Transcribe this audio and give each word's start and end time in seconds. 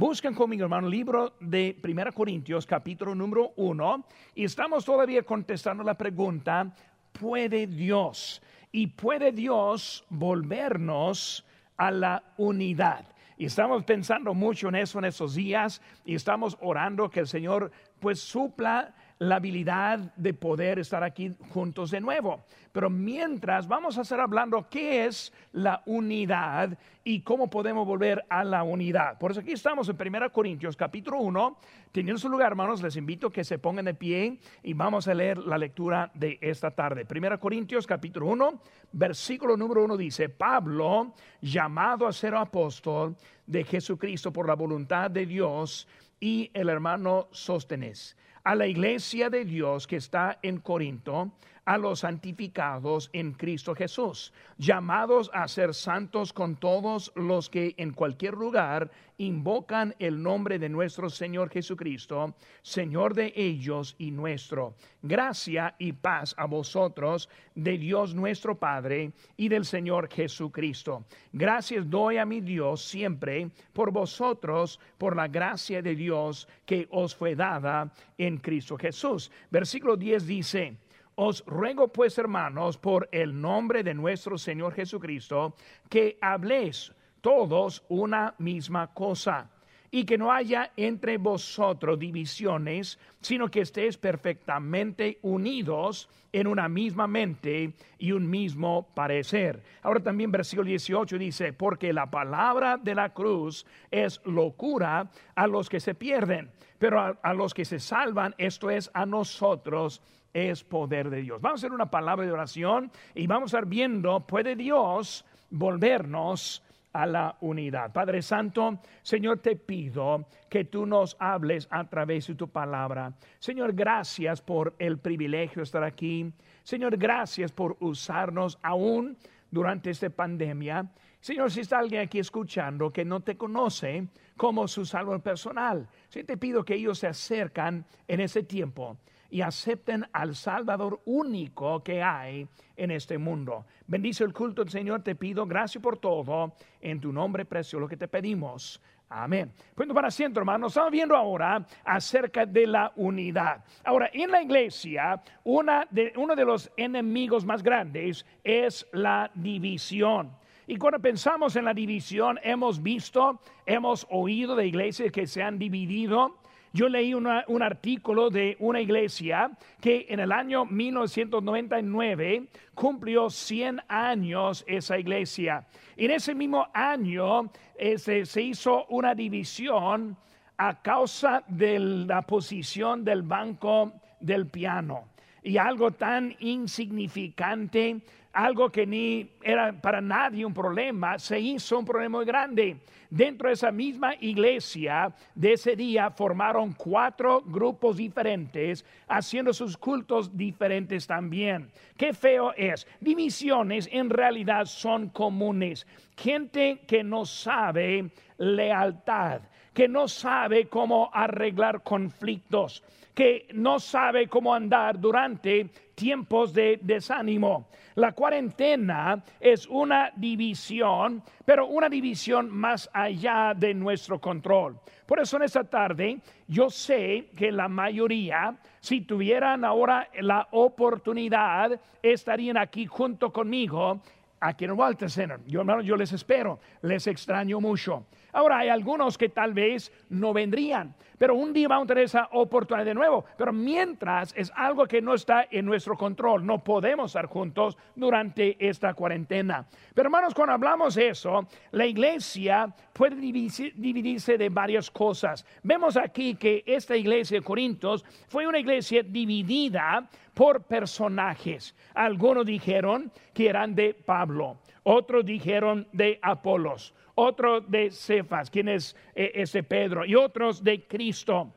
Busquen 0.00 0.32
conmigo, 0.32 0.62
hermano, 0.62 0.88
libro 0.88 1.34
de 1.40 1.78
1 1.84 2.12
Corintios, 2.14 2.64
capítulo 2.64 3.14
número 3.14 3.52
1, 3.56 4.06
y 4.34 4.44
estamos 4.44 4.82
todavía 4.82 5.24
contestando 5.24 5.84
la 5.84 5.92
pregunta, 5.92 6.72
¿puede 7.12 7.66
Dios? 7.66 8.40
Y 8.72 8.86
puede 8.86 9.30
Dios 9.30 10.06
volvernos 10.08 11.44
a 11.76 11.90
la 11.90 12.22
unidad. 12.38 13.04
Y 13.36 13.44
estamos 13.44 13.84
pensando 13.84 14.32
mucho 14.32 14.70
en 14.70 14.76
eso 14.76 14.98
en 14.98 15.04
esos 15.04 15.34
días 15.34 15.82
y 16.06 16.14
estamos 16.14 16.56
orando 16.62 17.10
que 17.10 17.20
el 17.20 17.26
Señor 17.26 17.70
pues 17.98 18.20
supla 18.20 18.94
la 19.20 19.36
habilidad 19.36 19.98
de 20.16 20.32
poder 20.32 20.78
estar 20.78 21.04
aquí 21.04 21.36
juntos 21.50 21.90
de 21.90 22.00
nuevo. 22.00 22.42
Pero 22.72 22.88
mientras 22.88 23.68
vamos 23.68 23.98
a 23.98 24.00
estar 24.00 24.18
hablando 24.18 24.66
qué 24.70 25.04
es 25.04 25.30
la 25.52 25.82
unidad 25.84 26.78
y 27.04 27.20
cómo 27.20 27.50
podemos 27.50 27.86
volver 27.86 28.24
a 28.30 28.44
la 28.44 28.62
unidad. 28.62 29.18
Por 29.18 29.30
eso 29.30 29.40
aquí 29.40 29.52
estamos 29.52 29.90
en 29.90 30.14
1 30.14 30.32
Corintios 30.32 30.74
capítulo 30.74 31.18
1. 31.18 31.58
Teniendo 31.92 32.18
su 32.18 32.30
lugar, 32.30 32.52
hermanos, 32.52 32.82
les 32.82 32.96
invito 32.96 33.26
a 33.26 33.32
que 33.32 33.44
se 33.44 33.58
pongan 33.58 33.84
de 33.84 33.94
pie 33.94 34.38
y 34.62 34.72
vamos 34.72 35.06
a 35.06 35.12
leer 35.12 35.36
la 35.36 35.58
lectura 35.58 36.10
de 36.14 36.38
esta 36.40 36.70
tarde. 36.70 37.06
1 37.06 37.40
Corintios 37.40 37.86
capítulo 37.86 38.26
1, 38.26 38.62
versículo 38.92 39.54
número 39.54 39.84
1 39.84 39.98
dice, 39.98 40.30
Pablo, 40.30 41.12
llamado 41.42 42.06
a 42.06 42.12
ser 42.14 42.34
apóstol 42.34 43.14
de 43.46 43.64
Jesucristo 43.64 44.32
por 44.32 44.48
la 44.48 44.54
voluntad 44.54 45.10
de 45.10 45.26
Dios, 45.26 45.86
y 46.20 46.50
el 46.52 46.68
hermano 46.68 47.28
Sóstenes 47.32 48.16
a 48.44 48.54
la 48.54 48.66
iglesia 48.66 49.30
de 49.30 49.44
Dios 49.44 49.86
que 49.86 49.96
está 49.96 50.38
en 50.42 50.58
Corinto, 50.58 51.32
a 51.64 51.78
los 51.78 52.00
santificados 52.00 53.10
en 53.12 53.32
Cristo 53.32 53.74
Jesús, 53.74 54.32
llamados 54.58 55.30
a 55.32 55.46
ser 55.48 55.74
santos 55.74 56.32
con 56.32 56.56
todos 56.56 57.12
los 57.14 57.50
que 57.50 57.74
en 57.76 57.92
cualquier 57.92 58.34
lugar 58.34 58.90
invocan 59.20 59.94
el 59.98 60.22
nombre 60.22 60.58
de 60.58 60.70
nuestro 60.70 61.10
Señor 61.10 61.50
Jesucristo, 61.50 62.34
Señor 62.62 63.14
de 63.14 63.32
ellos 63.36 63.94
y 63.98 64.10
nuestro. 64.10 64.74
Gracia 65.02 65.74
y 65.78 65.92
paz 65.92 66.34
a 66.38 66.46
vosotros 66.46 67.28
de 67.54 67.76
Dios 67.76 68.14
nuestro 68.14 68.58
Padre 68.58 69.12
y 69.36 69.48
del 69.48 69.66
Señor 69.66 70.08
Jesucristo. 70.10 71.04
Gracias 71.32 71.88
doy 71.88 72.16
a 72.16 72.24
mi 72.24 72.40
Dios 72.40 72.82
siempre 72.82 73.50
por 73.74 73.90
vosotros, 73.90 74.80
por 74.96 75.14
la 75.14 75.28
gracia 75.28 75.82
de 75.82 75.94
Dios 75.94 76.48
que 76.64 76.88
os 76.90 77.14
fue 77.14 77.34
dada 77.34 77.92
en 78.16 78.38
Cristo 78.38 78.78
Jesús. 78.78 79.30
Versículo 79.50 79.98
10 79.98 80.26
dice, 80.26 80.76
os 81.14 81.44
ruego 81.46 81.88
pues, 81.88 82.18
hermanos, 82.18 82.78
por 82.78 83.08
el 83.12 83.38
nombre 83.40 83.82
de 83.82 83.94
nuestro 83.94 84.38
Señor 84.38 84.74
Jesucristo, 84.74 85.54
que 85.88 86.18
habléis 86.20 86.92
todos 87.20 87.84
una 87.88 88.34
misma 88.38 88.92
cosa 88.92 89.50
y 89.90 90.04
que 90.04 90.16
no 90.16 90.30
haya 90.30 90.70
entre 90.76 91.18
vosotros 91.18 91.98
divisiones, 91.98 92.98
sino 93.20 93.50
que 93.50 93.62
estéis 93.62 93.98
perfectamente 93.98 95.18
unidos 95.22 96.08
en 96.32 96.46
una 96.46 96.68
misma 96.68 97.08
mente 97.08 97.74
y 97.98 98.12
un 98.12 98.30
mismo 98.30 98.88
parecer. 98.94 99.62
Ahora 99.82 100.00
también 100.00 100.30
versículo 100.30 100.68
18 100.68 101.18
dice, 101.18 101.52
porque 101.52 101.92
la 101.92 102.08
palabra 102.08 102.76
de 102.76 102.94
la 102.94 103.12
cruz 103.12 103.66
es 103.90 104.20
locura 104.24 105.10
a 105.34 105.46
los 105.48 105.68
que 105.68 105.80
se 105.80 105.96
pierden, 105.96 106.50
pero 106.78 107.00
a, 107.00 107.18
a 107.22 107.34
los 107.34 107.52
que 107.52 107.64
se 107.64 107.80
salvan, 107.80 108.34
esto 108.38 108.70
es 108.70 108.90
a 108.94 109.04
nosotros 109.06 110.00
es 110.32 110.64
poder 110.64 111.10
de 111.10 111.22
Dios. 111.22 111.40
Vamos 111.40 111.60
a 111.60 111.66
hacer 111.66 111.72
una 111.74 111.90
palabra 111.90 112.26
de 112.26 112.32
oración 112.32 112.90
y 113.14 113.26
vamos 113.26 113.52
a 113.52 113.58
estar 113.58 113.68
viendo, 113.68 114.26
¿puede 114.26 114.56
Dios 114.56 115.24
volvernos 115.50 116.62
a 116.92 117.06
la 117.06 117.36
unidad? 117.40 117.92
Padre 117.92 118.22
Santo, 118.22 118.78
Señor, 119.02 119.38
te 119.38 119.56
pido 119.56 120.26
que 120.48 120.64
tú 120.64 120.86
nos 120.86 121.16
hables 121.18 121.68
a 121.70 121.84
través 121.88 122.26
de 122.26 122.34
tu 122.34 122.48
palabra. 122.48 123.12
Señor, 123.38 123.72
gracias 123.72 124.40
por 124.40 124.74
el 124.78 124.98
privilegio 124.98 125.60
de 125.60 125.64
estar 125.64 125.84
aquí. 125.84 126.32
Señor, 126.62 126.96
gracias 126.96 127.52
por 127.52 127.76
usarnos 127.80 128.58
aún 128.62 129.16
durante 129.50 129.90
esta 129.90 130.10
pandemia. 130.10 130.90
Señor, 131.20 131.50
si 131.50 131.60
está 131.60 131.78
alguien 131.78 132.02
aquí 132.02 132.18
escuchando 132.18 132.90
que 132.90 133.04
no 133.04 133.20
te 133.20 133.36
conoce 133.36 134.08
como 134.36 134.66
su 134.66 134.86
salvador 134.86 135.20
personal, 135.20 135.86
sí 136.08 136.24
te 136.24 136.38
pido 136.38 136.64
que 136.64 136.74
ellos 136.74 136.98
se 136.98 137.08
acercan 137.08 137.84
en 138.08 138.20
ese 138.20 138.42
tiempo 138.42 138.96
y 139.30 139.40
acepten 139.42 140.06
al 140.12 140.34
Salvador 140.34 141.00
único 141.04 141.82
que 141.82 142.02
hay 142.02 142.46
en 142.76 142.90
este 142.90 143.18
mundo. 143.18 143.66
Bendice 143.86 144.24
el 144.24 144.32
culto 144.32 144.62
del 144.62 144.70
Señor, 144.70 145.02
te 145.02 145.14
pido 145.14 145.46
gracias 145.46 145.82
por 145.82 145.98
todo, 145.98 146.54
en 146.80 147.00
tu 147.00 147.12
nombre 147.12 147.44
precioso 147.44 147.80
lo 147.80 147.88
que 147.88 147.96
te 147.96 148.08
pedimos. 148.08 148.80
Amén. 149.12 149.52
Pues 149.74 149.88
para 149.88 150.06
asiento, 150.06 150.38
hermanos. 150.38 150.70
Estamos 150.70 150.92
viendo 150.92 151.16
ahora 151.16 151.66
acerca 151.84 152.46
de 152.46 152.64
la 152.64 152.92
unidad. 152.94 153.64
Ahora, 153.84 154.08
en 154.12 154.30
la 154.30 154.40
iglesia, 154.40 155.20
una 155.42 155.84
de, 155.90 156.12
uno 156.16 156.36
de 156.36 156.44
los 156.44 156.70
enemigos 156.76 157.44
más 157.44 157.60
grandes 157.60 158.24
es 158.44 158.86
la 158.92 159.28
división. 159.34 160.30
Y 160.68 160.76
cuando 160.76 161.00
pensamos 161.00 161.56
en 161.56 161.64
la 161.64 161.74
división, 161.74 162.38
hemos 162.44 162.80
visto, 162.80 163.40
hemos 163.66 164.06
oído 164.10 164.54
de 164.54 164.68
iglesias 164.68 165.10
que 165.10 165.26
se 165.26 165.42
han 165.42 165.58
dividido 165.58 166.38
yo 166.72 166.88
leí 166.88 167.14
un 167.14 167.62
artículo 167.62 168.30
de 168.30 168.56
una 168.60 168.80
iglesia 168.80 169.50
que 169.80 170.06
en 170.08 170.20
el 170.20 170.30
año 170.30 170.64
1999 170.64 172.48
cumplió 172.74 173.28
100 173.28 173.82
años 173.88 174.64
esa 174.68 174.98
iglesia. 174.98 175.66
En 175.96 176.12
ese 176.12 176.34
mismo 176.34 176.68
año 176.72 177.50
este, 177.76 178.24
se 178.24 178.42
hizo 178.42 178.86
una 178.86 179.14
división 179.14 180.16
a 180.58 180.80
causa 180.80 181.42
de 181.48 181.78
la 181.78 182.22
posición 182.22 183.04
del 183.04 183.22
banco 183.22 183.92
del 184.20 184.46
piano. 184.46 185.08
Y 185.42 185.56
algo 185.56 185.90
tan 185.90 186.36
insignificante, 186.38 188.02
algo 188.32 188.70
que 188.70 188.86
ni 188.86 189.30
era 189.42 189.72
para 189.72 190.00
nadie 190.00 190.44
un 190.44 190.54
problema, 190.54 191.18
se 191.18 191.38
hizo 191.38 191.78
un 191.78 191.84
problema 191.84 192.18
muy 192.18 192.26
grande 192.26 192.76
dentro 193.10 193.48
de 193.48 193.54
esa 193.54 193.72
misma 193.72 194.14
iglesia 194.20 195.12
de 195.34 195.52
ese 195.54 195.76
día 195.76 196.10
formaron 196.10 196.72
cuatro 196.72 197.42
grupos 197.42 197.96
diferentes, 197.96 198.84
haciendo 199.08 199.52
sus 199.52 199.76
cultos 199.76 200.36
diferentes 200.36 201.06
también. 201.06 201.70
Qué 201.96 202.14
feo 202.14 202.54
es. 202.56 202.86
Divisiones 203.00 203.88
en 203.92 204.08
realidad 204.08 204.64
son 204.66 205.08
comunes. 205.08 205.86
Gente 206.16 206.80
que 206.86 207.02
no 207.02 207.26
sabe 207.26 208.10
lealtad, 208.38 209.42
que 209.74 209.88
no 209.88 210.08
sabe 210.08 210.68
cómo 210.68 211.10
arreglar 211.12 211.82
conflictos, 211.82 212.82
que 213.14 213.48
no 213.52 213.78
sabe 213.78 214.28
cómo 214.28 214.54
andar 214.54 214.98
durante 214.98 215.70
tiempos 215.94 216.52
de 216.52 216.78
desánimo. 216.82 217.68
La 217.96 218.12
cuarentena 218.12 219.22
es 219.38 219.66
una 219.66 220.10
división, 220.16 221.22
pero 221.44 221.66
una 221.66 221.88
división 221.88 222.48
más 222.48 222.88
allá 222.92 223.52
de 223.54 223.74
nuestro 223.74 224.20
control. 224.20 224.78
Por 225.06 225.20
eso 225.20 225.36
en 225.36 225.42
esta 225.42 225.64
tarde 225.64 226.20
yo 226.46 226.70
sé 226.70 227.30
que 227.36 227.52
la 227.52 227.68
mayoría, 227.68 228.56
si 228.80 229.02
tuvieran 229.02 229.64
ahora 229.64 230.08
la 230.20 230.48
oportunidad, 230.52 231.78
estarían 232.02 232.56
aquí 232.56 232.86
junto 232.86 233.32
conmigo 233.32 234.00
aquí 234.40 234.64
en 234.64 234.72
Walter 234.72 235.10
Center. 235.10 235.40
Yo, 235.46 235.60
hermano, 235.60 235.82
yo 235.82 235.96
les 235.96 236.12
espero, 236.12 236.58
les 236.82 237.06
extraño 237.06 237.60
mucho. 237.60 238.06
Ahora 238.32 238.58
hay 238.58 238.68
algunos 238.68 239.18
que 239.18 239.28
tal 239.28 239.54
vez 239.54 239.92
no 240.08 240.32
vendrían, 240.32 240.94
pero 241.18 241.34
un 241.34 241.52
día 241.52 241.68
vamos 241.68 241.84
a 241.84 241.88
tener 241.88 242.04
esa 242.04 242.28
oportunidad 242.32 242.84
de 242.84 242.94
nuevo. 242.94 243.24
Pero 243.36 243.52
mientras 243.52 244.32
es 244.36 244.52
algo 244.54 244.86
que 244.86 245.02
no 245.02 245.14
está 245.14 245.46
en 245.50 245.66
nuestro 245.66 245.96
control, 245.96 246.46
no 246.46 246.62
podemos 246.62 247.10
estar 247.10 247.26
juntos 247.26 247.76
durante 247.94 248.56
esta 248.58 248.94
cuarentena. 248.94 249.66
Pero 249.94 250.06
hermanos, 250.06 250.34
cuando 250.34 250.54
hablamos 250.54 250.94
de 250.94 251.08
eso, 251.08 251.46
la 251.72 251.86
iglesia 251.86 252.74
puede 252.92 253.16
dividirse 253.16 254.38
de 254.38 254.48
varias 254.48 254.90
cosas. 254.90 255.44
Vemos 255.62 255.96
aquí 255.96 256.36
que 256.36 256.62
esta 256.66 256.96
iglesia 256.96 257.38
de 257.38 257.44
Corintios 257.44 258.04
fue 258.28 258.46
una 258.46 258.58
iglesia 258.58 259.02
dividida 259.02 260.08
por 260.34 260.62
personajes. 260.62 261.74
Algunos 261.94 262.46
dijeron 262.46 263.12
que 263.34 263.48
eran 263.48 263.74
de 263.74 263.94
Pablo, 263.94 264.58
otros 264.84 265.24
dijeron 265.24 265.86
de 265.92 266.18
Apolos 266.22 266.94
otro 267.20 267.60
de 267.60 267.90
Cefas, 267.90 268.50
quien 268.50 268.68
es 268.68 268.96
eh, 269.14 269.32
ese 269.34 269.62
Pedro, 269.62 270.04
y 270.04 270.14
otros 270.14 270.64
de 270.64 270.86
Cristo. 270.86 271.52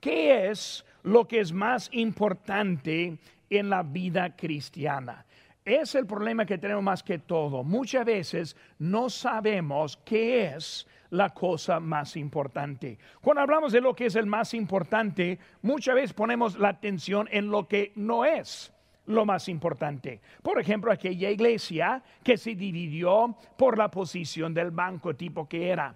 ¿Qué 0.00 0.50
es 0.50 0.84
lo 1.02 1.26
que 1.26 1.40
es 1.40 1.52
más 1.52 1.88
importante 1.92 3.18
en 3.50 3.70
la 3.70 3.82
vida 3.82 4.34
cristiana? 4.34 5.24
Es 5.64 5.94
el 5.94 6.06
problema 6.06 6.44
que 6.44 6.58
tenemos 6.58 6.82
más 6.82 7.02
que 7.02 7.18
todo. 7.18 7.62
Muchas 7.62 8.04
veces 8.04 8.56
no 8.78 9.08
sabemos 9.08 9.98
qué 10.04 10.46
es 10.46 10.86
la 11.10 11.30
cosa 11.30 11.80
más 11.80 12.16
importante. 12.16 12.98
Cuando 13.20 13.42
hablamos 13.42 13.72
de 13.72 13.80
lo 13.80 13.94
que 13.94 14.06
es 14.06 14.16
el 14.16 14.26
más 14.26 14.52
importante, 14.52 15.38
muchas 15.62 15.94
veces 15.94 16.12
ponemos 16.12 16.58
la 16.58 16.70
atención 16.70 17.28
en 17.30 17.48
lo 17.48 17.66
que 17.66 17.92
no 17.96 18.24
es 18.24 18.73
lo 19.06 19.24
más 19.24 19.48
importante. 19.48 20.20
Por 20.42 20.60
ejemplo, 20.60 20.90
aquella 20.90 21.30
iglesia 21.30 22.02
que 22.22 22.36
se 22.36 22.54
dividió 22.54 23.36
por 23.56 23.76
la 23.76 23.90
posición 23.90 24.54
del 24.54 24.70
banco 24.70 25.14
tipo 25.14 25.48
que 25.48 25.68
era. 25.68 25.94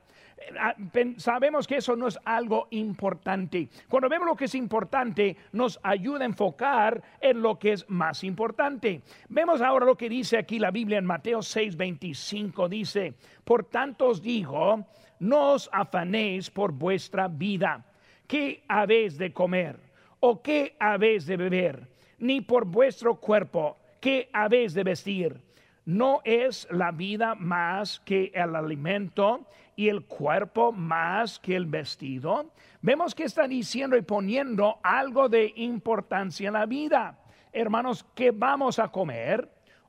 Ah, 0.59 0.75
sabemos 1.17 1.67
que 1.67 1.77
eso 1.77 1.97
no 1.97 2.07
es 2.07 2.19
algo 2.25 2.69
importante. 2.71 3.69
Cuando 3.89 4.09
vemos 4.09 4.27
lo 4.27 4.37
que 4.37 4.45
es 4.45 4.55
importante, 4.55 5.37
nos 5.53 5.81
ayuda 5.83 6.23
a 6.23 6.27
enfocar 6.27 7.03
en 7.21 7.43
lo 7.43 7.59
que 7.59 7.73
es 7.73 7.89
más 7.89 8.23
importante. 8.25 9.03
Vemos 9.29 9.61
ahora 9.61 9.87
lo 9.87 9.97
que 9.97 10.09
dice 10.09 10.39
aquí 10.39 10.59
la 10.59 10.71
Biblia 10.71 10.99
en 10.99 11.07
Mateo 11.07 11.43
6, 11.43 11.77
25. 11.77 12.69
Dice, 12.69 13.15
por 13.45 13.65
tanto 13.65 14.09
os 14.09 14.23
digo, 14.23 14.87
no 15.19 15.53
os 15.53 15.69
afanéis 15.73 16.51
por 16.51 16.73
vuestra 16.73 17.29
vida. 17.29 17.85
¿Qué 18.27 18.65
habéis 18.69 19.19
de 19.19 19.33
comer? 19.33 19.81
¿O 20.21 20.43
qué 20.43 20.77
habéis 20.79 21.27
de 21.27 21.37
beber? 21.37 21.98
Ni 22.19 22.41
por 22.41 22.65
vuestro 22.65 23.17
cuerpo, 23.17 23.79
¿qué 24.01 24.29
habéis 24.33 24.75
de 24.75 24.83
vestir? 24.83 25.41
¿No 25.85 26.21
es 26.25 26.69
la 26.71 26.91
vida 26.91 27.35
más 27.35 28.01
que 28.01 28.31
el 28.35 28.55
alimento 28.57 29.47
y 29.75 29.89
el 29.89 30.05
cuerpo 30.05 30.73
más 30.73 31.39
que 31.39 31.57
el 31.57 31.67
vestido? 31.67 32.53
Vemos 32.83 33.15
que 33.15 33.25
está 33.25 33.49
diciendo 33.49 33.97
y 33.97 34.03
poniendo 34.03 34.79
algo 34.83 35.29
de 35.29 35.53
importancia 35.57 36.49
en 36.49 36.55
la 36.55 36.67
vida. 36.67 37.19
Hermanos, 37.53 38.05
¿qué 38.15 38.33
vamos 38.33 38.79
a 38.79 38.89
comer 38.89 39.49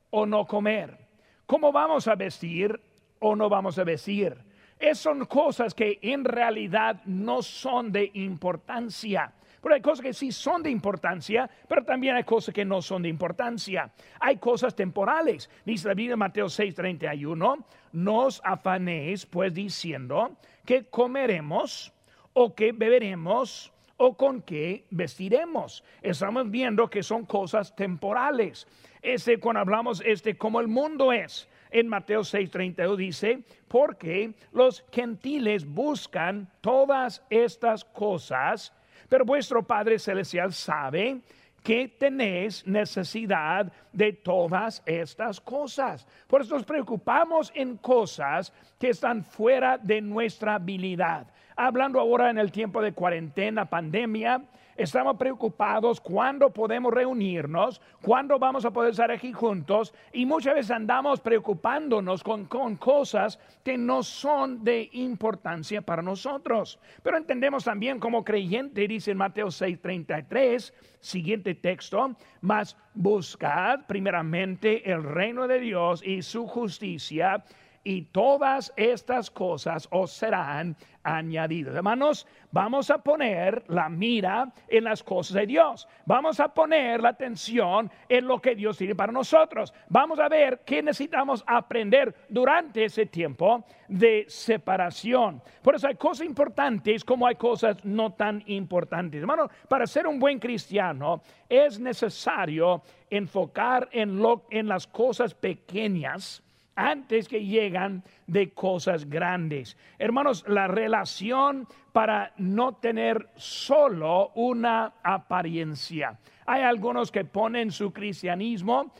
o 0.09 0.25
no 0.25 0.45
comer? 0.45 0.97
¿Cómo 1.45 1.71
vamos 1.71 2.07
a 2.07 2.15
vestir 2.15 2.79
o 3.19 3.35
no 3.35 3.49
vamos 3.49 3.77
a 3.77 3.83
vestir? 3.83 4.37
Esas 4.79 4.99
son 4.99 5.25
cosas 5.25 5.73
que 5.73 5.99
en 6.01 6.23
realidad 6.23 7.01
no 7.05 7.41
son 7.41 7.91
de 7.91 8.09
importancia. 8.13 9.33
Pero 9.61 9.75
hay 9.75 9.81
cosas 9.81 10.03
que 10.03 10.13
sí 10.13 10.31
son 10.31 10.63
de 10.63 10.69
importancia, 10.69 11.50
pero 11.67 11.83
también 11.83 12.15
hay 12.15 12.23
cosas 12.23 12.53
que 12.53 12.65
no 12.65 12.81
son 12.81 13.01
de 13.01 13.09
importancia. 13.09 13.91
Hay 14.19 14.38
cosas 14.38 14.75
temporales. 14.75 15.50
Dice 15.65 15.88
la 15.88 15.94
Biblia 15.94 16.13
en 16.13 16.19
Mateo 16.19 16.47
6:31, 16.47 17.65
no 17.91 18.17
os 18.17 18.41
afanéis 18.44 19.25
pues 19.25 19.53
diciendo 19.53 20.38
que 20.65 20.85
comeremos 20.85 21.94
o 22.33 22.56
que 22.56 22.71
beberemos 22.71 23.73
o 23.97 24.15
con 24.15 24.41
qué 24.41 24.85
vestiremos. 24.91 25.83
Estamos 26.01 26.50
viendo 26.50 26.89
que 26.89 27.03
son 27.03 27.25
cosas 27.25 27.75
temporales. 27.75 28.65
Ese 29.01 29.39
cuando 29.39 29.59
hablamos 29.59 30.01
este 30.05 30.38
como 30.38 30.59
el 30.59 30.67
mundo 30.67 31.12
es. 31.12 31.50
En 31.71 31.88
Mateo 31.88 32.21
6:32 32.21 32.95
dice, 32.95 33.44
porque 33.67 34.33
los 34.53 34.83
gentiles 34.91 35.65
buscan 35.65 36.50
todas 36.62 37.23
estas 37.29 37.85
cosas 37.85 38.73
pero 39.09 39.25
vuestro 39.25 39.63
Padre 39.63 40.00
Celestial 40.00 40.53
sabe 40.53 41.21
que 41.63 41.88
tenéis 41.89 42.65
necesidad 42.65 43.71
de 43.91 44.13
todas 44.13 44.81
estas 44.85 45.41
cosas. 45.41 46.07
Por 46.27 46.41
eso 46.41 46.56
nos 46.56 46.63
preocupamos 46.63 47.51
en 47.53 47.77
cosas 47.77 48.53
que 48.79 48.89
están 48.89 49.23
fuera 49.23 49.77
de 49.77 50.00
nuestra 50.00 50.56
habilidad. 50.56 51.27
Hablando 51.56 52.00
ahora 52.00 52.29
en 52.29 52.38
el 52.38 52.51
tiempo 52.51 52.81
de 52.81 52.94
cuarentena, 52.94 53.69
pandemia, 53.69 54.41
estamos 54.79 55.17
preocupados 55.17 55.99
cuándo 55.99 56.51
podemos 56.51 56.93
reunirnos, 56.93 57.81
cuándo 58.01 58.39
vamos 58.39 58.63
a 58.63 58.71
poder 58.71 58.91
estar 58.91 59.11
aquí 59.11 59.33
juntos 59.33 59.93
y 60.13 60.25
muchas 60.25 60.55
veces 60.55 60.71
andamos 60.71 61.19
preocupándonos 61.19 62.23
con, 62.23 62.45
con 62.45 62.77
cosas 62.77 63.39
que 63.63 63.77
no 63.77 64.01
son 64.03 64.63
de 64.63 64.89
importancia 64.93 65.81
para 65.81 66.01
nosotros. 66.01 66.79
Pero 67.03 67.17
entendemos 67.17 67.65
también 67.65 67.99
como 67.99 68.23
creyente, 68.23 68.87
dice 68.87 69.11
en 69.11 69.17
Mateo 69.17 69.47
6:33, 69.47 70.73
siguiente 71.01 71.55
texto, 71.55 72.15
mas 72.39 72.77
buscad 72.93 73.85
primeramente 73.85 74.89
el 74.89 75.03
reino 75.03 75.47
de 75.47 75.59
Dios 75.59 76.01
y 76.05 76.21
su 76.21 76.47
justicia 76.47 77.43
y 77.83 78.03
todas 78.03 78.73
estas 78.75 79.31
cosas 79.31 79.87
os 79.91 80.11
serán 80.11 80.75
añadidas. 81.03 81.75
Hermanos, 81.75 82.27
vamos 82.51 82.91
a 82.91 82.97
poner 82.99 83.63
la 83.67 83.89
mira 83.89 84.51
en 84.67 84.83
las 84.83 85.03
cosas 85.03 85.35
de 85.35 85.47
Dios. 85.47 85.87
Vamos 86.05 86.39
a 86.39 86.53
poner 86.53 87.01
la 87.01 87.09
atención 87.09 87.89
en 88.07 88.27
lo 88.27 88.39
que 88.41 88.55
Dios 88.55 88.77
tiene 88.77 88.95
para 88.95 89.11
nosotros. 89.11 89.73
Vamos 89.87 90.19
a 90.19 90.29
ver 90.29 90.61
qué 90.65 90.83
necesitamos 90.83 91.43
aprender 91.47 92.13
durante 92.29 92.85
ese 92.85 93.05
tiempo 93.05 93.63
de 93.87 94.25
separación. 94.27 95.41
Por 95.61 95.75
eso 95.75 95.87
hay 95.87 95.95
cosas 95.95 96.27
importantes 96.27 97.03
como 97.03 97.25
hay 97.25 97.35
cosas 97.35 97.77
no 97.83 98.13
tan 98.13 98.43
importantes. 98.47 99.21
Hermano, 99.21 99.49
para 99.67 99.87
ser 99.87 100.05
un 100.05 100.19
buen 100.19 100.39
cristiano 100.39 101.21
es 101.47 101.79
necesario 101.79 102.83
enfocar 103.09 103.89
en, 103.91 104.19
lo, 104.19 104.45
en 104.49 104.67
las 104.67 104.85
cosas 104.85 105.33
pequeñas 105.33 106.43
antes 106.79 107.27
que 107.27 107.45
llegan 107.45 108.03
de 108.25 108.51
cosas 108.51 109.09
grandes. 109.09 109.75
Hermanos, 109.97 110.45
la 110.47 110.67
relación 110.67 111.67
para 111.91 112.31
no 112.37 112.75
tener 112.75 113.29
solo 113.35 114.31
una 114.35 114.93
apariencia. 115.03 116.17
Hay 116.45 116.61
algunos 116.61 117.11
que 117.11 117.25
ponen 117.25 117.71
su 117.71 117.91
cristianismo 117.91 118.93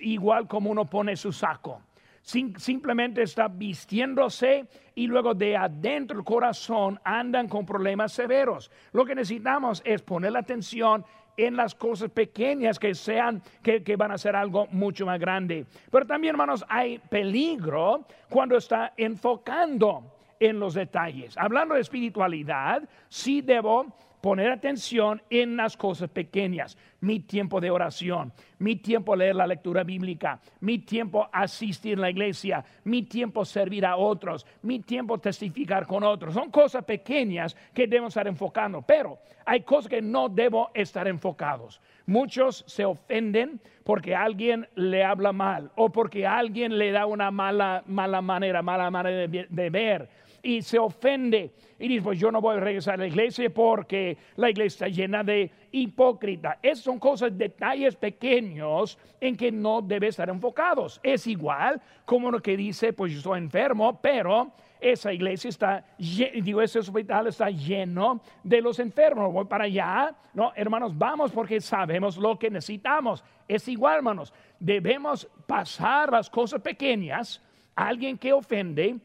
igual 0.00 0.48
como 0.48 0.70
uno 0.70 0.90
pone 0.90 1.14
su 1.16 1.32
saco. 1.32 1.82
simplemente 2.22 3.22
está 3.22 3.48
vistiéndose 3.48 4.66
y 4.94 5.06
luego 5.06 5.32
de 5.32 5.56
adentro 5.56 6.18
el 6.18 6.24
corazón 6.24 7.00
andan 7.04 7.48
con 7.48 7.64
problemas 7.64 8.12
severos. 8.12 8.70
Lo 8.92 9.04
que 9.04 9.14
necesitamos 9.14 9.82
es 9.84 10.02
poner 10.02 10.32
la 10.32 10.40
atención 10.40 11.04
en 11.36 11.56
las 11.56 11.74
cosas 11.74 12.10
pequeñas 12.10 12.78
que 12.78 12.94
sean, 12.94 13.42
que, 13.62 13.82
que, 13.82 13.96
van 13.96 14.12
a 14.12 14.18
ser 14.18 14.36
algo 14.36 14.66
mucho 14.70 15.06
más 15.06 15.18
grande. 15.18 15.66
Pero 15.90 16.06
también, 16.06 16.34
hermanos, 16.34 16.64
hay 16.68 16.98
peligro 16.98 18.04
cuando 18.28 18.56
está 18.56 18.92
enfocando 18.96 20.04
en 20.38 20.58
los 20.58 20.74
detalles. 20.74 21.36
Hablando 21.36 21.74
de 21.74 21.82
espiritualidad, 21.82 22.82
sí 23.08 23.42
debo 23.42 23.86
poner 24.20 24.50
atención 24.50 25.22
en 25.30 25.56
las 25.56 25.76
cosas 25.76 26.10
pequeñas. 26.10 26.76
Mi 27.00 27.20
tiempo 27.20 27.60
de 27.60 27.70
oración, 27.70 28.32
mi 28.58 28.76
tiempo 28.76 29.16
leer 29.16 29.36
la 29.36 29.46
lectura 29.46 29.84
bíblica, 29.84 30.38
mi 30.60 30.80
tiempo 30.80 31.28
asistir 31.32 31.96
a 31.98 32.02
la 32.02 32.10
iglesia, 32.10 32.64
mi 32.84 33.02
tiempo 33.04 33.44
servir 33.44 33.86
a 33.86 33.96
otros, 33.96 34.46
mi 34.62 34.80
tiempo 34.80 35.18
testificar 35.18 35.86
con 35.86 36.02
otros. 36.02 36.34
Son 36.34 36.50
cosas 36.50 36.84
pequeñas 36.84 37.56
que 37.72 37.86
debemos 37.86 38.10
estar 38.10 38.26
enfocando, 38.26 38.82
pero 38.82 39.18
hay 39.46 39.62
cosas 39.62 39.88
que 39.88 40.02
no 40.02 40.28
debo 40.28 40.70
estar 40.74 41.08
enfocados. 41.08 41.80
Muchos 42.06 42.64
se 42.66 42.84
ofenden 42.84 43.60
porque 43.84 44.14
alguien 44.14 44.68
le 44.74 45.04
habla 45.04 45.32
mal 45.32 45.70
o 45.76 45.90
porque 45.90 46.26
alguien 46.26 46.76
le 46.76 46.90
da 46.90 47.06
una 47.06 47.30
mala, 47.30 47.82
mala 47.86 48.20
manera, 48.20 48.62
mala 48.62 48.90
manera 48.90 49.26
de, 49.26 49.46
de 49.48 49.70
ver 49.70 50.08
y 50.42 50.62
se 50.62 50.78
ofende 50.78 51.52
y 51.78 51.88
dice, 51.88 52.02
pues 52.02 52.18
yo 52.18 52.30
no 52.30 52.40
voy 52.40 52.56
a 52.56 52.60
regresar 52.60 52.94
a 52.94 52.98
la 52.98 53.06
iglesia 53.06 53.48
porque 53.50 54.18
la 54.36 54.50
iglesia 54.50 54.86
está 54.86 54.88
llena 54.88 55.24
de 55.24 55.50
hipócritas. 55.72 56.58
Esas 56.62 56.84
son 56.84 56.98
cosas, 56.98 57.36
detalles 57.36 57.96
pequeños 57.96 58.98
en 59.20 59.36
que 59.36 59.50
no 59.50 59.80
debe 59.80 60.08
estar 60.08 60.28
enfocados. 60.28 61.00
Es 61.02 61.26
igual 61.26 61.80
como 62.04 62.30
lo 62.30 62.40
que 62.40 62.56
dice, 62.56 62.92
pues 62.92 63.12
yo 63.12 63.18
estoy 63.18 63.38
enfermo, 63.38 63.98
pero 64.00 64.52
esa 64.80 65.12
iglesia 65.12 65.48
está, 65.48 65.84
digo, 65.98 66.62
ese 66.62 66.78
hospital 66.78 67.26
está 67.26 67.50
lleno 67.50 68.22
de 68.42 68.62
los 68.62 68.78
enfermos. 68.78 69.32
Voy 69.32 69.44
para 69.44 69.64
allá. 69.64 70.14
No, 70.32 70.52
hermanos, 70.56 70.96
vamos 70.96 71.32
porque 71.32 71.60
sabemos 71.60 72.16
lo 72.16 72.38
que 72.38 72.50
necesitamos. 72.50 73.22
Es 73.46 73.68
igual, 73.68 73.96
hermanos. 73.96 74.32
Debemos 74.58 75.28
pasar 75.46 76.12
las 76.12 76.30
cosas 76.30 76.60
pequeñas. 76.62 77.42
Alguien 77.74 78.16
que 78.16 78.32
ofende, 78.32 78.98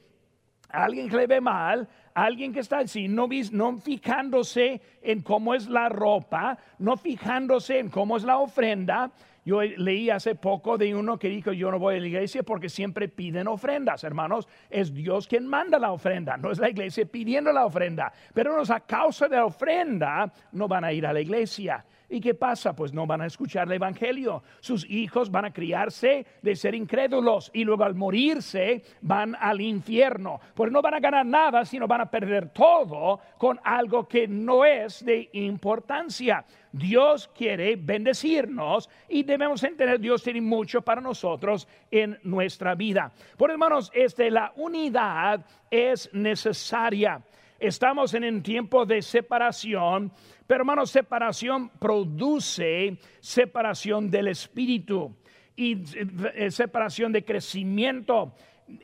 alguien 0.84 1.10
que 1.10 1.18
le 1.18 1.28
ve 1.28 1.42
mal, 1.42 1.88
alguien 2.14 2.54
que 2.54 2.60
está 2.60 2.80
así, 2.80 3.08
no, 3.08 3.28
no 3.52 3.78
fijándose 3.78 4.82
en 5.02 5.22
cómo 5.22 5.54
es 5.54 5.68
la 5.68 5.90
ropa, 5.90 6.58
no 6.80 6.98
fijándose 6.98 7.80
en 7.80 7.90
cómo 7.90 8.18
es 8.18 8.24
la 8.24 8.38
ofrenda. 8.40 9.12
Yo 9.46 9.62
leí 9.62 10.10
hace 10.10 10.34
poco 10.34 10.76
de 10.78 10.96
uno 10.96 11.20
que 11.20 11.30
dijo, 11.30 11.52
yo 11.52 11.70
no 11.70 11.78
voy 11.78 11.98
a 11.98 12.00
la 12.00 12.08
iglesia 12.08 12.42
porque 12.42 12.68
siempre 12.68 13.08
piden 13.08 13.48
ofrendas, 13.48 14.04
hermanos. 14.04 14.48
Es 14.72 14.92
Dios 14.92 15.28
quien 15.28 15.46
manda 15.46 15.78
la 15.78 15.92
ofrenda, 15.92 16.36
no 16.36 16.52
es 16.52 16.58
la 16.58 16.70
iglesia 16.70 17.06
pidiendo 17.06 17.52
la 17.52 17.66
ofrenda. 17.66 18.12
Pero 18.34 18.60
a 18.68 18.80
causa 18.80 19.28
de 19.28 19.36
la 19.36 19.46
ofrenda 19.46 20.34
no 20.52 20.68
van 20.68 20.84
a 20.84 20.92
ir 20.92 21.06
a 21.06 21.14
la 21.14 21.22
iglesia. 21.22 21.86
¿Y 22.10 22.22
qué 22.22 22.34
pasa? 22.34 22.76
Pues 22.76 22.94
no 22.94 23.08
van 23.08 23.22
a 23.22 23.26
escuchar 23.26 23.68
el 23.68 23.74
Evangelio. 23.74 24.44
Sus 24.60 24.90
hijos 24.90 25.32
van 25.32 25.46
a 25.46 25.54
criarse 25.54 26.26
de 26.42 26.56
ser 26.56 26.76
incrédulos 26.76 27.50
y 27.54 27.64
luego 27.64 27.84
al 27.84 27.96
morirse 27.96 28.84
van 29.02 29.36
al 29.40 29.62
infierno. 29.62 30.40
Pues 30.54 30.72
no 30.72 30.82
van 30.82 30.96
a 30.96 31.00
ganar 31.00 31.26
nada, 31.26 31.66
sino 31.66 31.88
van 31.88 32.02
a 32.02 32.10
perder 32.10 32.50
todo 32.50 33.20
con 33.38 33.60
algo 33.64 34.08
que 34.08 34.28
no 34.28 34.66
es 34.66 35.04
de 35.04 35.30
importancia. 35.34 36.46
Dios 36.72 37.30
quiere 37.30 37.78
bendecirnos 37.78 38.90
y 39.08 39.24
debemos 39.24 39.64
entender 39.64 40.00
Dios 40.00 40.22
tiene 40.22 40.42
mucho 40.42 40.82
para 40.82 41.02
nosotros 41.02 41.68
en 41.90 42.20
nuestra 42.24 42.76
vida. 42.76 43.12
Por 43.38 43.50
hermanos, 43.50 43.92
este, 43.94 44.30
la 44.30 44.52
unidad 44.58 45.46
es 45.72 46.10
necesaria. 46.14 47.22
Estamos 47.60 48.14
en 48.14 48.26
un 48.26 48.44
tiempo 48.44 48.86
de 48.86 49.02
separación, 49.02 50.12
pero 50.46 50.62
hermanos, 50.62 50.92
separación 50.92 51.70
produce 51.70 52.98
separación 53.22 54.12
del 54.12 54.28
espíritu 54.28 55.16
y 55.56 55.82
eh, 56.36 56.52
separación 56.52 57.14
de 57.14 57.24
crecimiento. 57.24 58.34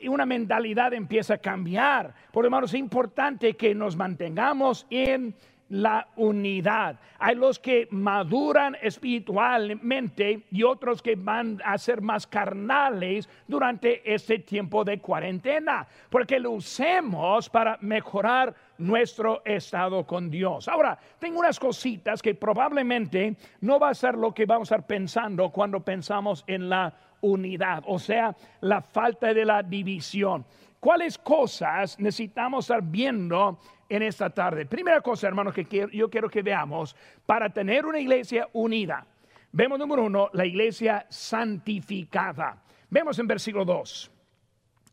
una 0.08 0.24
mentalidad 0.24 0.94
empieza 0.94 1.34
a 1.34 1.38
cambiar. 1.38 2.14
Por 2.32 2.44
lo 2.44 2.50
es 2.66 2.74
importante 2.74 3.54
que 3.54 3.74
nos 3.74 3.94
mantengamos 3.96 4.86
en 4.88 5.34
la 5.72 6.06
unidad. 6.16 7.00
Hay 7.18 7.34
los 7.34 7.58
que 7.58 7.88
maduran 7.90 8.76
espiritualmente 8.82 10.44
y 10.50 10.62
otros 10.64 11.00
que 11.00 11.16
van 11.16 11.62
a 11.64 11.78
ser 11.78 12.02
más 12.02 12.26
carnales 12.26 13.26
durante 13.48 14.02
este 14.12 14.40
tiempo 14.40 14.84
de 14.84 14.98
cuarentena, 14.98 15.86
porque 16.10 16.38
lo 16.38 16.50
usemos 16.50 17.48
para 17.48 17.78
mejorar 17.80 18.54
nuestro 18.76 19.40
estado 19.46 20.06
con 20.06 20.30
Dios. 20.30 20.68
Ahora, 20.68 20.98
tengo 21.18 21.38
unas 21.38 21.58
cositas 21.58 22.20
que 22.20 22.34
probablemente 22.34 23.34
no 23.62 23.80
va 23.80 23.88
a 23.88 23.94
ser 23.94 24.14
lo 24.14 24.34
que 24.34 24.44
vamos 24.44 24.70
a 24.70 24.74
estar 24.74 24.86
pensando 24.86 25.48
cuando 25.48 25.80
pensamos 25.80 26.44
en 26.46 26.68
la 26.68 26.92
unidad, 27.22 27.82
o 27.86 27.98
sea, 27.98 28.36
la 28.60 28.82
falta 28.82 29.32
de 29.32 29.46
la 29.46 29.62
división. 29.62 30.44
¿Cuáles 30.82 31.16
cosas 31.16 31.98
necesitamos 32.00 32.64
estar 32.64 32.82
viendo 32.82 33.58
en 33.94 34.02
esta 34.02 34.30
tarde? 34.30 34.64
Primera 34.64 35.02
cosa, 35.02 35.28
hermanos, 35.28 35.54
que 35.54 35.88
yo 35.92 36.08
quiero 36.08 36.30
que 36.30 36.42
veamos 36.42 36.96
para 37.26 37.50
tener 37.50 37.84
una 37.84 38.00
iglesia 38.00 38.48
unida. 38.54 39.06
Vemos 39.52 39.78
número 39.78 40.04
uno, 40.04 40.30
la 40.32 40.46
iglesia 40.46 41.06
santificada. 41.10 42.62
Vemos 42.88 43.18
en 43.18 43.26
versículo 43.26 43.66
2, 43.66 44.10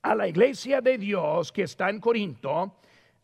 a 0.01 0.15
la 0.15 0.27
iglesia 0.27 0.81
de 0.81 0.97
Dios 0.97 1.51
que 1.53 1.63
está 1.63 1.89
en 1.89 2.01
Corinto, 2.01 2.75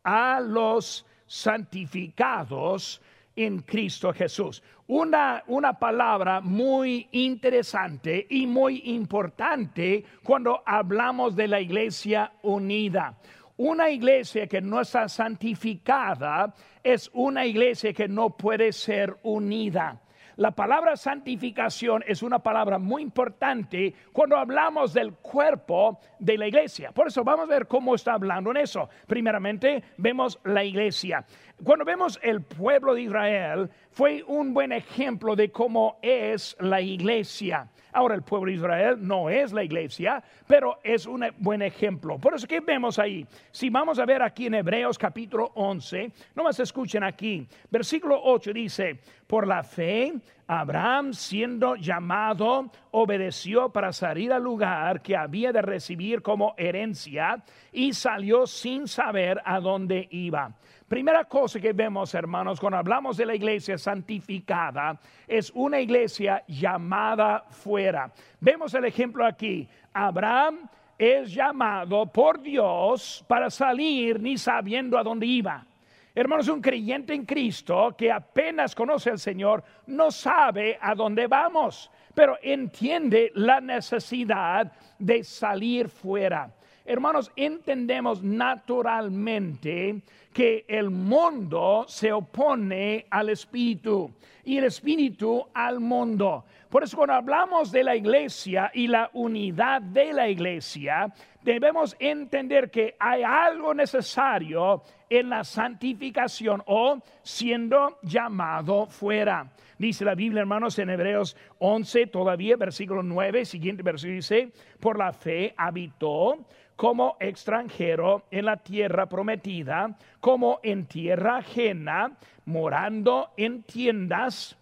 a 0.01 0.39
los 0.39 1.05
santificados 1.25 3.01
en 3.36 3.60
Cristo 3.60 4.13
Jesús. 4.13 4.63
Una, 4.88 5.44
una, 5.48 5.77
palabra 5.77 6.39
muy 6.39 7.10
interesante 7.12 8.27
y 8.29 8.48
muy 8.48 8.82
importante 8.86 10.05
cuando 10.24 10.63
hablamos 10.65 11.36
de 11.36 11.50
la 11.50 11.60
iglesia 11.60 12.32
unida. 12.44 13.17
Una 13.58 13.90
iglesia 13.90 14.48
que 14.48 14.60
no 14.60 14.82
está 14.82 15.08
santificada 15.08 16.54
es 16.84 17.10
una 17.14 17.46
iglesia 17.46 17.94
que 17.94 18.08
no 18.08 18.32
puede 18.32 18.74
ser 18.74 19.18
unida. 19.24 20.02
La 20.38 20.52
palabra 20.52 20.98
santificación 20.98 22.04
es 22.06 22.22
una 22.22 22.40
palabra 22.40 22.78
muy 22.78 23.02
importante 23.02 23.94
cuando 24.12 24.36
hablamos 24.36 24.94
del 24.94 25.14
cuerpo 25.14 26.00
de 26.20 26.38
la 26.38 26.48
iglesia. 26.48 26.92
Por 26.92 27.08
eso 27.08 27.24
vamos 27.24 27.46
a 27.46 27.54
ver 27.54 27.68
cómo 27.68 27.96
está 27.96 28.14
hablando 28.16 28.52
en 28.52 28.58
eso. 28.58 28.90
Primeramente 29.08 29.82
vemos 29.98 30.38
la 30.44 30.62
iglesia. 30.62 31.26
Cuando 31.64 31.86
vemos 31.86 32.20
el 32.22 32.42
pueblo 32.42 32.94
de 32.94 33.04
Israel, 33.04 33.70
fue 33.90 34.22
un 34.28 34.54
buen 34.54 34.74
ejemplo 34.74 35.38
de 35.38 35.52
cómo 35.52 35.98
es 36.02 36.56
la 36.60 36.82
iglesia. 36.82 37.70
Ahora 37.94 38.14
el 38.14 38.24
pueblo 38.24 38.52
de 38.52 38.58
Israel 38.58 38.98
no 39.00 39.30
es 39.30 39.54
la 39.54 39.64
iglesia, 39.64 40.22
pero 40.46 40.80
es 40.84 41.06
un 41.06 41.26
buen 41.38 41.62
ejemplo. 41.62 42.18
Por 42.18 42.36
eso 42.36 42.46
que 42.46 42.60
vemos 42.60 43.00
ahí, 43.00 43.26
si 43.52 43.70
vamos 43.70 44.00
a 44.00 44.06
ver 44.06 44.22
aquí 44.22 44.48
en 44.48 44.56
Hebreos 44.56 44.98
capítulo 44.98 45.50
11, 45.56 46.12
no 46.36 46.44
más 46.44 46.60
escuchen 46.60 47.06
aquí, 47.06 47.48
versículo 47.72 48.20
8 48.22 48.52
dice, 48.52 49.00
por 49.26 49.48
la 49.48 49.64
fe, 49.64 50.14
Abraham 50.48 51.14
siendo 51.14 51.78
llamado, 51.78 52.70
obedeció 52.92 53.70
para 53.70 53.94
salir 53.94 54.34
al 54.34 54.44
lugar 54.44 55.02
que 55.02 55.16
había 55.16 55.54
de 55.54 55.62
recibir 55.62 56.22
como 56.22 56.54
herencia 56.58 57.44
y 57.72 57.94
salió 57.94 58.46
sin 58.46 58.90
saber 58.90 59.42
a 59.46 59.62
dónde 59.62 60.06
iba. 60.12 60.54
Primera 60.88 61.25
cosa 61.25 61.60
que 61.60 61.74
vemos, 61.74 62.13
hermanos, 62.13 62.60
cuando 62.60 62.77
hablamos 62.77 63.18
de 63.18 63.25
la 63.25 63.34
iglesia 63.34 63.75
santificada, 63.75 65.00
es 65.27 65.51
una 65.56 65.80
iglesia 65.80 66.44
llamada 66.48 67.46
fuera. 67.50 68.12
Vemos 68.39 68.72
el 68.75 68.86
ejemplo 68.86 69.25
aquí. 69.25 69.68
Abraham 69.92 70.70
es 70.96 71.34
llamado 71.34 72.06
por 72.06 72.39
Dios 72.39 73.25
para 73.27 73.50
salir 73.50 74.20
ni 74.20 74.38
sabiendo 74.38 75.00
a 75.00 75.04
dónde 75.04 75.25
iba. 75.25 75.65
Hermanos, 76.13 76.48
un 76.50 76.62
creyente 76.62 77.15
en 77.15 77.25
Cristo 77.25 77.96
que 77.98 78.12
apenas 78.12 78.75
conoce 78.75 79.10
al 79.10 79.20
Señor 79.20 79.63
no 79.88 80.12
sabe 80.12 80.77
a 80.80 80.94
dónde 80.94 81.25
vamos, 81.25 81.89
pero 82.13 82.38
entiende 82.44 83.32
la 83.34 83.60
necesidad 83.60 84.72
de 85.00 85.24
salir 85.24 85.89
fuera. 85.89 86.54
Hermanos, 86.88 87.32
entendemos 87.36 88.22
naturalmente 88.22 90.01
que 90.32 90.65
el 90.68 90.92
mundo 90.92 91.86
se 91.88 92.12
opone 92.12 93.08
al 93.10 93.30
espíritu 93.30 94.12
y 94.44 94.58
el 94.58 94.65
espíritu 94.65 95.48
al 95.54 95.80
mundo. 95.80 96.46
Por 96.70 96.84
eso 96.84 96.98
cuando 96.98 97.15
hablamos 97.15 97.72
de 97.72 97.84
la 97.84 97.96
iglesia 97.96 98.70
y 98.72 98.88
la 98.88 99.10
unidad 99.13 99.82
de 99.82 100.13
la 100.13 100.30
iglesia, 100.30 101.12
debemos 101.42 101.96
entender 102.00 102.70
que 102.70 102.96
hay 103.00 103.24
algo 103.24 103.74
necesario 103.74 104.84
en 105.10 105.30
la 105.30 105.44
santificación 105.44 106.62
o 106.68 107.00
siendo 107.24 107.98
llamado 108.04 108.86
fuera. 108.88 109.50
Dice 109.77 110.06
la 110.06 110.15
Biblia, 110.15 110.42
hermanos, 110.42 110.80
en 110.80 110.89
Hebreos 110.89 111.36
11, 111.60 112.08
todavía, 112.08 112.56
versículo 112.56 113.04
9, 113.04 113.46
siguiente 113.46 113.84
versículo 113.84 114.15
dice, 114.15 114.51
por 114.80 114.98
la 114.98 115.12
fe 115.12 115.54
habitó 115.58 116.46
como 116.75 117.17
extranjero 117.20 118.25
en 118.32 118.46
la 118.46 118.58
tierra 118.58 119.08
prometida, 119.08 119.96
como 120.20 120.60
en 120.63 120.86
tierra 120.86 121.38
ajena, 121.38 122.12
morando 122.46 123.32
en 123.38 123.63
tiendas 123.63 124.58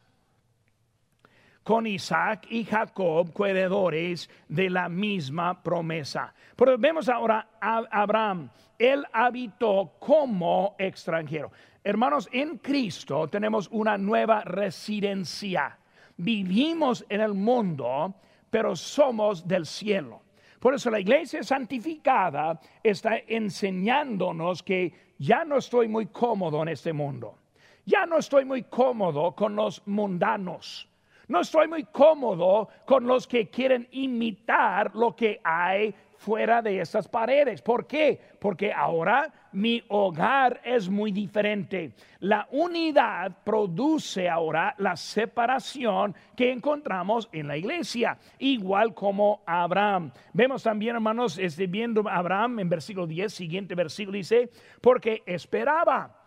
con 1.63 1.87
Isaac 1.87 2.45
y 2.49 2.65
Jacob, 2.65 3.31
coheredores 3.31 4.29
de 4.47 4.69
la 4.69 4.89
misma 4.89 5.63
promesa. 5.63 6.33
Pero 6.55 6.77
vemos 6.77 7.07
ahora 7.09 7.47
a 7.59 7.77
Abraham, 7.89 8.49
él 8.77 9.05
habitó 9.13 9.93
como 9.99 10.75
extranjero. 10.77 11.51
Hermanos, 11.83 12.29
en 12.31 12.57
Cristo 12.57 13.27
tenemos 13.27 13.67
una 13.71 13.97
nueva 13.97 14.41
residencia. 14.41 15.77
Vivimos 16.17 17.05
en 17.09 17.21
el 17.21 17.33
mundo, 17.33 18.13
pero 18.49 18.75
somos 18.75 19.47
del 19.47 19.65
cielo. 19.65 20.21
Por 20.63 20.73
eso 20.73 20.89
la 20.89 21.01
iglesia 21.01 21.43
santificada 21.43 22.57
está 22.81 23.17
enseñándonos 23.27 24.63
que 24.63 24.93
ya 25.17 25.43
no 25.43 25.57
estoy 25.57 25.89
muy 25.89 26.05
cómodo 26.05 26.61
en 26.61 26.69
este 26.69 26.93
mundo. 26.93 27.37
Ya 27.85 28.05
no 28.05 28.17
estoy 28.17 28.45
muy 28.45 28.63
cómodo 28.63 29.35
con 29.35 29.57
los 29.57 29.85
mundanos. 29.85 30.87
No 31.27 31.39
estoy 31.39 31.67
muy 31.67 31.85
cómodo 31.85 32.69
con 32.85 33.07
los 33.07 33.27
que 33.27 33.49
quieren 33.49 33.87
imitar 33.91 34.93
lo 34.95 35.15
que 35.15 35.39
hay 35.43 35.93
fuera 36.17 36.61
de 36.61 36.79
esas 36.79 37.07
paredes. 37.07 37.61
¿Por 37.61 37.85
qué? 37.85 38.19
Porque 38.39 38.71
ahora 38.71 39.31
mi 39.51 39.83
hogar 39.89 40.61
es 40.63 40.89
muy 40.89 41.11
diferente. 41.11 41.93
La 42.19 42.47
unidad 42.51 43.43
produce 43.43 44.29
ahora 44.29 44.73
la 44.77 44.95
separación 44.95 46.15
que 46.35 46.51
encontramos 46.51 47.29
en 47.31 47.47
la 47.47 47.57
iglesia, 47.57 48.17
igual 48.39 48.93
como 48.93 49.43
Abraham. 49.45 50.11
Vemos 50.33 50.63
también, 50.63 50.95
hermanos, 50.95 51.37
este, 51.37 51.67
viendo 51.67 52.07
Abraham 52.07 52.59
en 52.59 52.69
versículo 52.69 53.05
10, 53.05 53.33
siguiente 53.33 53.75
versículo 53.75 54.17
dice, 54.17 54.49
porque 54.81 55.23
esperaba 55.25 56.21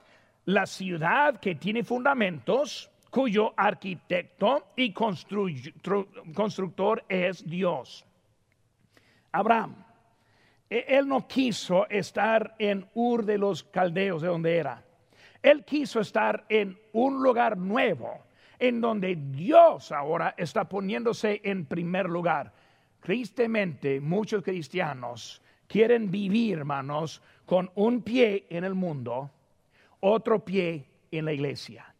la 0.44 0.66
ciudad 0.66 1.40
que 1.40 1.54
tiene 1.54 1.82
fundamentos, 1.82 2.90
cuyo 3.16 3.54
arquitecto 3.56 4.72
y 4.76 4.92
constructor 4.92 7.02
es 7.08 7.48
Dios. 7.48 8.04
Abraham 9.32 9.74
e-, 10.68 10.84
él 10.86 11.08
no 11.08 11.26
quiso 11.26 11.88
estar 11.88 12.54
en 12.58 12.86
Ur 12.92 13.24
de 13.24 13.38
los 13.38 13.64
Caldeos, 13.64 14.20
de 14.20 14.28
donde 14.28 14.58
era. 14.58 14.84
Él 15.42 15.64
quiso 15.64 16.00
estar 16.00 16.44
en 16.50 16.78
un 16.92 17.22
lugar 17.22 17.56
nuevo, 17.56 18.26
en 18.58 18.82
donde 18.82 19.16
Dios 19.16 19.92
ahora 19.92 20.34
está 20.36 20.68
poniéndose 20.68 21.40
en 21.42 21.64
primer 21.64 22.10
lugar. 22.10 22.52
Tristemente, 23.00 23.98
muchos 23.98 24.42
cristianos 24.42 25.40
quieren 25.66 26.10
vivir, 26.10 26.58
hermanos, 26.58 27.22
con 27.46 27.70
un 27.76 28.02
pie 28.02 28.44
en 28.50 28.64
el 28.64 28.74
mundo, 28.74 29.30
otro 30.00 30.44
pie 30.44 30.84
en 31.10 31.24
la 31.24 31.32
iglesia. 31.32 31.95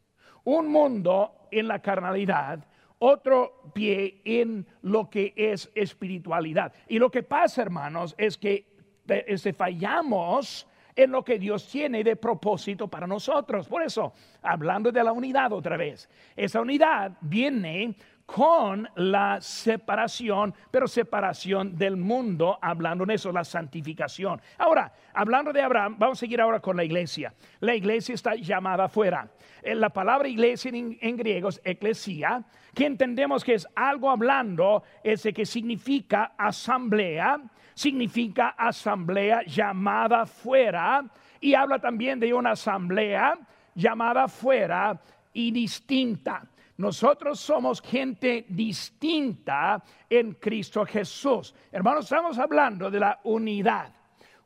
Un 0.47 0.69
mundo 0.69 1.49
en 1.50 1.67
la 1.67 1.81
carnalidad, 1.81 2.65
otro 3.00 3.71
pie 3.75 4.21
en 4.25 4.65
lo 4.83 5.11
que 5.11 5.35
es 5.37 5.71
espiritualidad. 5.75 6.73
Y 6.88 6.99
lo 6.99 7.11
que 7.11 7.25
pasa, 7.25 7.62
hermanos, 7.62 8.15
es 8.17 8.38
que 8.38 8.65
este, 9.09 9.53
fallamos 9.53 10.67
en 10.95 11.11
lo 11.11 11.25
que 11.25 11.38
Dios 11.38 11.69
tiene 11.69 12.05
de 12.05 12.15
propósito 12.15 12.88
para 12.88 13.07
nosotros. 13.07 13.69
Por 13.69 13.83
eso, 13.83 14.12
hablando 14.41 14.93
de 14.93 15.03
la 15.03 15.12
unidad 15.12 15.53
otra 15.53 15.76
vez, 15.76 16.09
esa 16.37 16.61
unidad 16.61 17.12
viene 17.21 17.97
con 18.26 18.88
la 18.97 19.40
separación, 19.40 20.52
pero 20.71 20.88
separación 20.88 21.76
del 21.76 21.97
mundo, 21.97 22.59
hablando 22.61 23.04
en 23.04 23.11
eso, 23.11 23.30
la 23.30 23.45
santificación. 23.45 24.42
Ahora, 24.59 24.92
hablando 25.14 25.52
de 25.52 25.62
Abraham, 25.62 25.95
vamos 25.97 26.18
a 26.18 26.21
seguir 26.21 26.40
ahora 26.40 26.59
con 26.59 26.76
la 26.76 26.83
iglesia. 26.83 27.33
La 27.61 27.76
iglesia 27.76 28.16
está 28.16 28.35
llamada 28.35 28.85
afuera. 28.87 29.30
Eh, 29.62 29.76
la 29.76 29.90
palabra 29.90 30.28
iglesia 30.28 30.73
en, 30.75 31.16
griego 31.16 31.49
es 31.49 31.61
eclesia, 31.64 32.45
que 32.75 32.87
entendemos 32.87 33.45
que 33.45 33.54
es 33.54 33.66
algo 33.76 34.11
hablando, 34.11 34.83
ese 35.04 35.33
que 35.33 35.47
significa 35.47 36.33
asamblea, 36.37 37.40
significa 37.75 38.49
asamblea 38.59 39.42
llamada 39.45 40.26
fuera 40.26 41.04
y 41.40 41.54
habla 41.54 41.78
también 41.78 42.18
de 42.18 42.35
una 42.35 42.50
asamblea 42.50 43.38
llamada 43.75 44.26
fuera 44.26 45.00
y 45.33 45.52
distinta. 45.52 46.42
Nosotros 46.78 47.40
somos 47.40 47.80
gente 47.80 48.45
distinta 48.49 49.83
en 50.11 50.35
Cristo 50.35 50.85
Jesús. 50.85 51.54
Hermanos, 51.73 52.04
estamos 52.04 52.38
hablando 52.38 52.90
de 52.90 53.00
la 53.00 53.21
unidad. 53.25 53.92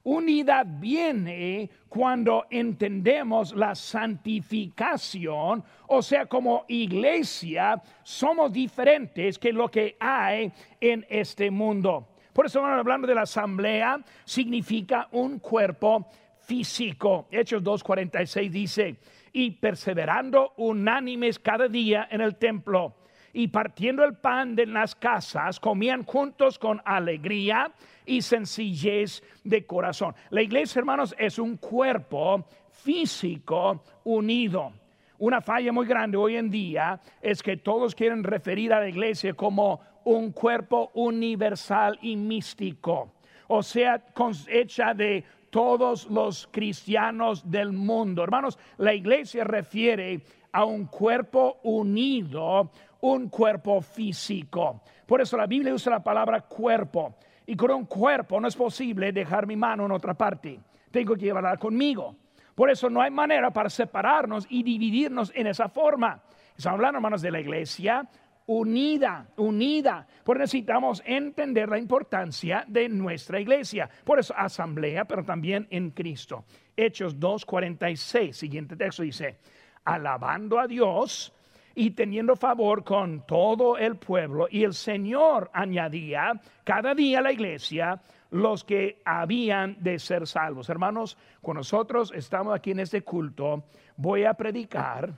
Unidad 0.02 0.64
viene 0.66 1.68
cuando 1.88 2.46
entendemos 2.48 3.54
la 3.54 3.74
santificación, 3.74 5.62
o 5.88 6.00
sea, 6.00 6.24
como 6.24 6.64
iglesia 6.68 7.82
somos 8.02 8.50
diferentes 8.50 9.38
que 9.38 9.52
lo 9.52 9.68
que 9.68 9.96
hay 10.00 10.50
en 10.80 11.04
este 11.10 11.50
mundo. 11.50 12.08
Por 12.32 12.46
eso 12.46 12.64
hablando 12.64 13.06
de 13.06 13.14
la 13.14 13.22
asamblea, 13.22 14.00
significa 14.24 15.08
un 15.12 15.38
cuerpo 15.40 16.08
físico. 16.40 17.26
Hechos 17.30 17.62
2.46 17.62 18.50
dice, 18.50 18.96
y 19.32 19.52
perseverando 19.52 20.52
unánimes 20.56 21.38
cada 21.38 21.68
día 21.68 22.08
en 22.10 22.20
el 22.20 22.36
templo 22.36 22.96
y 23.32 23.48
partiendo 23.48 24.04
el 24.04 24.16
pan 24.16 24.56
de 24.56 24.66
las 24.66 24.94
casas, 24.94 25.60
comían 25.60 26.04
juntos 26.04 26.58
con 26.58 26.82
alegría 26.84 27.72
y 28.04 28.22
sencillez 28.22 29.22
de 29.44 29.66
corazón. 29.66 30.14
La 30.30 30.42
iglesia, 30.42 30.80
hermanos, 30.80 31.14
es 31.18 31.38
un 31.38 31.56
cuerpo 31.56 32.44
físico 32.70 33.84
unido. 34.04 34.72
Una 35.18 35.40
falla 35.40 35.70
muy 35.70 35.86
grande 35.86 36.16
hoy 36.16 36.36
en 36.36 36.50
día 36.50 36.98
es 37.20 37.42
que 37.42 37.58
todos 37.58 37.94
quieren 37.94 38.24
referir 38.24 38.72
a 38.72 38.80
la 38.80 38.88
iglesia 38.88 39.34
como 39.34 39.80
un 40.04 40.32
cuerpo 40.32 40.90
universal 40.94 41.98
y 42.00 42.16
místico, 42.16 43.12
o 43.48 43.62
sea, 43.62 44.02
hecha 44.48 44.94
de 44.94 45.24
todos 45.50 46.08
los 46.08 46.48
cristianos 46.50 47.50
del 47.50 47.72
mundo. 47.72 48.22
Hermanos, 48.22 48.58
la 48.78 48.94
iglesia 48.94 49.44
refiere 49.44 50.22
a 50.52 50.64
un 50.64 50.86
cuerpo 50.86 51.58
unido, 51.64 52.70
un 53.00 53.28
cuerpo 53.28 53.80
físico. 53.80 54.82
Por 55.06 55.20
eso 55.20 55.36
la 55.36 55.46
Biblia 55.46 55.74
usa 55.74 55.92
la 55.92 56.02
palabra 56.02 56.42
cuerpo. 56.42 57.16
Y 57.46 57.56
con 57.56 57.72
un 57.72 57.86
cuerpo 57.86 58.40
no 58.40 58.46
es 58.46 58.56
posible 58.56 59.12
dejar 59.12 59.46
mi 59.46 59.56
mano 59.56 59.84
en 59.84 59.92
otra 59.92 60.14
parte. 60.14 60.60
Tengo 60.90 61.14
que 61.14 61.26
llevarla 61.26 61.56
conmigo. 61.56 62.14
Por 62.54 62.70
eso 62.70 62.88
no 62.88 63.00
hay 63.00 63.10
manera 63.10 63.50
para 63.50 63.70
separarnos 63.70 64.46
y 64.48 64.62
dividirnos 64.62 65.32
en 65.34 65.48
esa 65.48 65.68
forma. 65.68 66.22
Estamos 66.56 66.76
hablando, 66.76 66.98
hermanos, 66.98 67.22
de 67.22 67.30
la 67.30 67.40
iglesia 67.40 68.08
unida, 68.50 69.28
unida. 69.36 70.08
Por 70.24 70.36
necesitamos 70.36 71.00
entender 71.06 71.68
la 71.68 71.78
importancia 71.78 72.64
de 72.66 72.88
nuestra 72.88 73.38
iglesia. 73.38 73.88
Por 74.04 74.18
eso 74.18 74.34
asamblea, 74.36 75.04
pero 75.04 75.22
también 75.22 75.68
en 75.70 75.90
Cristo. 75.90 76.44
Hechos 76.76 77.16
2.46, 77.16 78.32
siguiente 78.32 78.74
texto 78.74 79.04
dice, 79.04 79.36
alabando 79.84 80.58
a 80.58 80.66
Dios 80.66 81.32
y 81.76 81.92
teniendo 81.92 82.34
favor 82.34 82.82
con 82.82 83.24
todo 83.24 83.78
el 83.78 83.94
pueblo. 83.94 84.48
Y 84.50 84.64
el 84.64 84.74
Señor 84.74 85.48
añadía 85.52 86.32
cada 86.64 86.92
día 86.92 87.20
a 87.20 87.22
la 87.22 87.32
iglesia 87.32 88.02
los 88.30 88.64
que 88.64 89.00
habían 89.04 89.76
de 89.78 90.00
ser 90.00 90.26
salvos. 90.26 90.68
Hermanos, 90.68 91.16
con 91.40 91.56
nosotros 91.56 92.12
estamos 92.16 92.52
aquí 92.52 92.72
en 92.72 92.80
este 92.80 93.02
culto, 93.02 93.62
voy 93.96 94.24
a 94.24 94.34
predicar. 94.34 95.14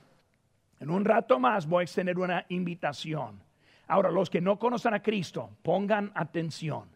En 0.82 0.90
un 0.90 1.04
rato 1.04 1.38
más 1.38 1.66
voy 1.66 1.80
a 1.80 1.84
extender 1.84 2.18
una 2.18 2.44
invitación. 2.50 3.40
Ahora, 3.88 4.10
los 4.10 4.28
que 4.28 4.40
no 4.40 4.58
conocen 4.58 4.92
a 4.92 5.02
Cristo, 5.02 5.56
pongan 5.62 6.12
atención. 6.14 6.88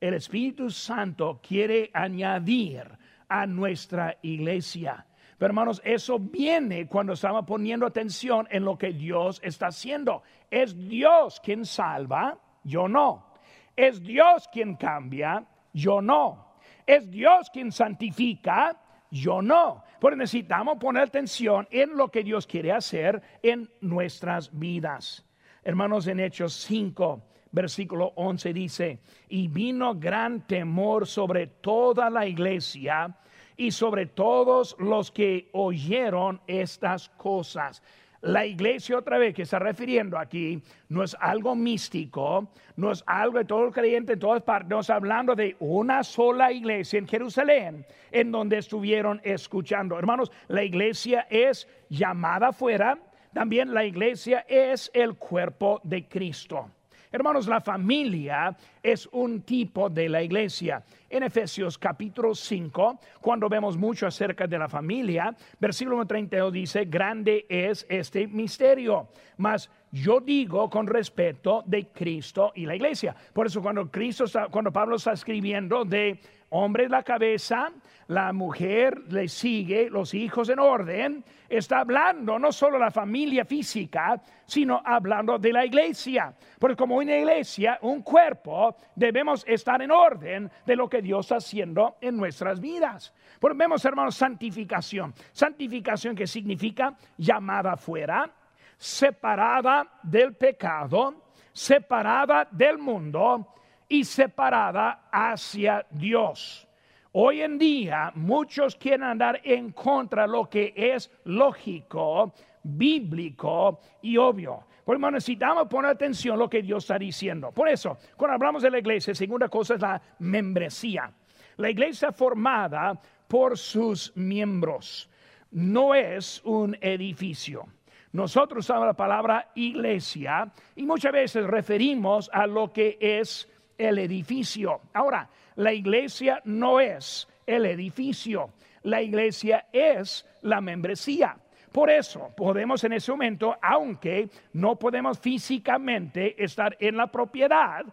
El 0.00 0.14
Espíritu 0.14 0.70
Santo 0.70 1.40
quiere 1.42 1.90
añadir 1.94 2.84
a 3.28 3.46
nuestra 3.46 4.18
iglesia 4.22 5.06
pero 5.40 5.52
hermanos, 5.52 5.80
eso 5.86 6.18
viene 6.18 6.86
cuando 6.86 7.14
estamos 7.14 7.46
poniendo 7.46 7.86
atención 7.86 8.46
en 8.50 8.62
lo 8.62 8.76
que 8.76 8.92
Dios 8.92 9.40
está 9.42 9.68
haciendo. 9.68 10.22
Es 10.50 10.76
Dios 10.76 11.40
quien 11.42 11.64
salva, 11.64 12.36
yo 12.62 12.88
no. 12.88 13.32
Es 13.74 14.02
Dios 14.02 14.50
quien 14.52 14.76
cambia, 14.76 15.42
yo 15.72 16.02
no. 16.02 16.56
Es 16.86 17.10
Dios 17.10 17.48
quien 17.50 17.72
santifica, 17.72 18.76
yo 19.10 19.40
no. 19.40 19.82
Porque 20.00 20.16
necesitamos 20.16 20.78
poner 20.78 21.02
atención 21.02 21.68
en 21.70 21.96
lo 21.96 22.10
que 22.10 22.24
Dios 22.24 22.46
quiere 22.46 22.72
hacer 22.72 23.22
en 23.42 23.70
nuestras 23.80 24.58
vidas. 24.58 25.26
Hermanos, 25.62 26.06
en 26.06 26.20
Hechos 26.20 26.54
5, 26.54 27.22
versículo 27.52 28.12
11 28.16 28.52
dice, 28.54 29.00
y 29.28 29.48
vino 29.48 29.94
gran 29.94 30.46
temor 30.46 31.06
sobre 31.06 31.46
toda 31.46 32.08
la 32.08 32.26
iglesia 32.26 33.14
y 33.56 33.72
sobre 33.72 34.06
todos 34.06 34.74
los 34.78 35.10
que 35.10 35.50
oyeron 35.52 36.40
estas 36.46 37.10
cosas. 37.10 37.82
La 38.22 38.44
iglesia 38.44 38.98
otra 38.98 39.16
vez 39.16 39.34
que 39.34 39.42
está 39.42 39.58
refiriendo 39.58 40.18
aquí 40.18 40.62
no 40.90 41.02
es 41.02 41.16
algo 41.20 41.54
místico, 41.54 42.50
no 42.76 42.92
es 42.92 43.02
algo 43.06 43.38
de 43.38 43.46
todo 43.46 43.64
el 43.64 43.72
creyente 43.72 44.12
en 44.12 44.18
todas 44.18 44.42
partes, 44.42 44.68
no 44.68 44.94
hablando 44.94 45.34
de 45.34 45.56
una 45.58 46.04
sola 46.04 46.52
iglesia 46.52 46.98
en 46.98 47.08
Jerusalén 47.08 47.86
en 48.10 48.30
donde 48.30 48.58
estuvieron 48.58 49.22
escuchando. 49.24 49.98
Hermanos, 49.98 50.30
la 50.48 50.62
iglesia 50.62 51.26
es 51.30 51.66
llamada 51.88 52.48
afuera, 52.48 52.98
también 53.32 53.72
la 53.72 53.84
iglesia 53.84 54.44
es 54.48 54.90
el 54.92 55.14
cuerpo 55.14 55.80
de 55.82 56.06
Cristo. 56.06 56.68
Hermanos, 57.12 57.48
la 57.48 57.60
familia 57.60 58.56
es 58.80 59.08
un 59.10 59.42
tipo 59.42 59.90
de 59.90 60.08
la 60.08 60.22
iglesia. 60.22 60.84
En 61.08 61.24
Efesios 61.24 61.76
capítulo 61.76 62.36
5, 62.36 63.00
cuando 63.20 63.48
vemos 63.48 63.76
mucho 63.76 64.06
acerca 64.06 64.46
de 64.46 64.56
la 64.56 64.68
familia, 64.68 65.34
versículo 65.58 66.06
32 66.06 66.52
dice, 66.52 66.84
grande 66.84 67.46
es 67.48 67.84
este 67.88 68.28
misterio, 68.28 69.08
mas 69.38 69.68
yo 69.90 70.20
digo 70.20 70.70
con 70.70 70.86
respeto 70.86 71.64
de 71.66 71.88
Cristo 71.88 72.52
y 72.54 72.64
la 72.64 72.76
iglesia. 72.76 73.16
Por 73.32 73.48
eso 73.48 73.60
cuando 73.60 73.90
Cristo 73.90 74.26
cuando 74.48 74.72
Pablo 74.72 74.94
está 74.94 75.10
escribiendo 75.10 75.84
de 75.84 76.20
hombre 76.50 76.88
la 76.88 77.02
cabeza, 77.02 77.72
la 78.08 78.32
mujer 78.32 79.04
le 79.08 79.28
sigue, 79.28 79.88
los 79.88 80.14
hijos 80.14 80.48
en 80.48 80.58
orden, 80.58 81.24
está 81.48 81.80
hablando 81.80 82.38
no 82.38 82.50
solo 82.52 82.78
la 82.78 82.90
familia 82.90 83.44
física, 83.44 84.20
sino 84.46 84.82
hablando 84.84 85.38
de 85.38 85.52
la 85.52 85.64
iglesia. 85.64 86.34
Porque 86.58 86.76
como 86.76 86.96
una 86.96 87.16
iglesia, 87.16 87.78
un 87.82 88.02
cuerpo, 88.02 88.76
debemos 88.94 89.44
estar 89.46 89.80
en 89.80 89.92
orden 89.92 90.50
de 90.66 90.76
lo 90.76 90.88
que 90.88 91.02
Dios 91.02 91.26
está 91.26 91.36
haciendo 91.36 91.96
en 92.00 92.16
nuestras 92.16 92.60
vidas. 92.60 93.14
Porque 93.38 93.58
vemos, 93.58 93.84
hermanos, 93.84 94.16
santificación. 94.16 95.14
Santificación 95.32 96.16
que 96.16 96.26
significa 96.26 96.96
llamada 97.16 97.76
fuera, 97.76 98.28
separada 98.76 99.98
del 100.02 100.34
pecado, 100.34 101.14
separada 101.52 102.48
del 102.50 102.78
mundo 102.78 103.54
y 103.90 104.04
separada 104.04 105.08
hacia 105.12 105.84
Dios. 105.90 106.66
Hoy 107.12 107.42
en 107.42 107.58
día 107.58 108.12
muchos 108.14 108.76
quieren 108.76 109.02
andar 109.02 109.40
en 109.42 109.72
contra 109.72 110.22
de 110.22 110.28
lo 110.28 110.48
que 110.48 110.72
es 110.76 111.10
lógico, 111.24 112.32
bíblico 112.62 113.80
y 114.00 114.16
obvio. 114.16 114.64
Por 114.84 114.96
eso 114.96 115.10
necesitamos 115.10 115.66
poner 115.66 115.90
atención 115.90 116.36
a 116.36 116.38
lo 116.38 116.48
que 116.48 116.62
Dios 116.62 116.84
está 116.84 116.98
diciendo. 116.98 117.50
Por 117.50 117.68
eso, 117.68 117.98
cuando 118.16 118.36
hablamos 118.36 118.62
de 118.62 118.70
la 118.70 118.78
iglesia, 118.78 119.12
segunda 119.12 119.48
cosa 119.48 119.74
es 119.74 119.80
la 119.80 120.00
membresía. 120.20 121.12
La 121.56 121.68
iglesia 121.68 122.12
formada 122.12 122.98
por 123.26 123.58
sus 123.58 124.16
miembros 124.16 125.10
no 125.50 125.96
es 125.96 126.40
un 126.44 126.76
edificio. 126.80 127.66
Nosotros 128.12 128.64
usamos 128.64 128.86
la 128.86 128.94
palabra 128.94 129.50
iglesia 129.56 130.52
y 130.76 130.84
muchas 130.84 131.12
veces 131.12 131.44
referimos 131.44 132.30
a 132.32 132.46
lo 132.46 132.72
que 132.72 132.98
es 133.00 133.48
el 133.80 133.98
edificio. 133.98 134.82
Ahora, 134.92 135.28
la 135.56 135.72
iglesia 135.72 136.40
no 136.44 136.80
es 136.80 137.26
el 137.46 137.64
edificio, 137.64 138.50
la 138.82 139.00
iglesia 139.00 139.66
es 139.72 140.26
la 140.42 140.60
membresía. 140.60 141.36
Por 141.72 141.88
eso 141.88 142.30
podemos 142.36 142.84
en 142.84 142.92
ese 142.92 143.10
momento, 143.10 143.56
aunque 143.62 144.28
no 144.52 144.76
podemos 144.76 145.18
físicamente 145.18 146.42
estar 146.42 146.76
en 146.78 146.96
la 146.96 147.06
propiedad, 147.06 147.86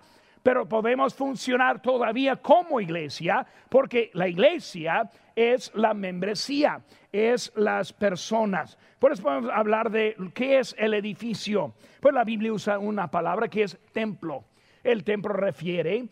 pero 0.43 0.67
podemos 0.67 1.13
funcionar 1.13 1.81
todavía 1.81 2.35
como 2.35 2.81
iglesia, 2.81 3.45
porque 3.69 4.11
la 4.13 4.27
iglesia 4.27 5.09
es 5.35 5.71
la 5.73 5.93
membresía, 5.93 6.81
es 7.11 7.51
las 7.55 7.93
personas. 7.93 8.77
Por 8.99 9.11
eso 9.11 9.23
podemos 9.23 9.51
hablar 9.51 9.89
de 9.89 10.15
qué 10.33 10.59
es 10.59 10.75
el 10.77 10.93
edificio. 10.93 11.73
Pues 12.01 12.13
la 12.13 12.23
Biblia 12.23 12.51
usa 12.51 12.79
una 12.79 13.09
palabra 13.09 13.47
que 13.47 13.63
es 13.63 13.77
templo. 13.93 14.43
El 14.87 15.03
templo 15.03 15.33
refiere 15.33 16.07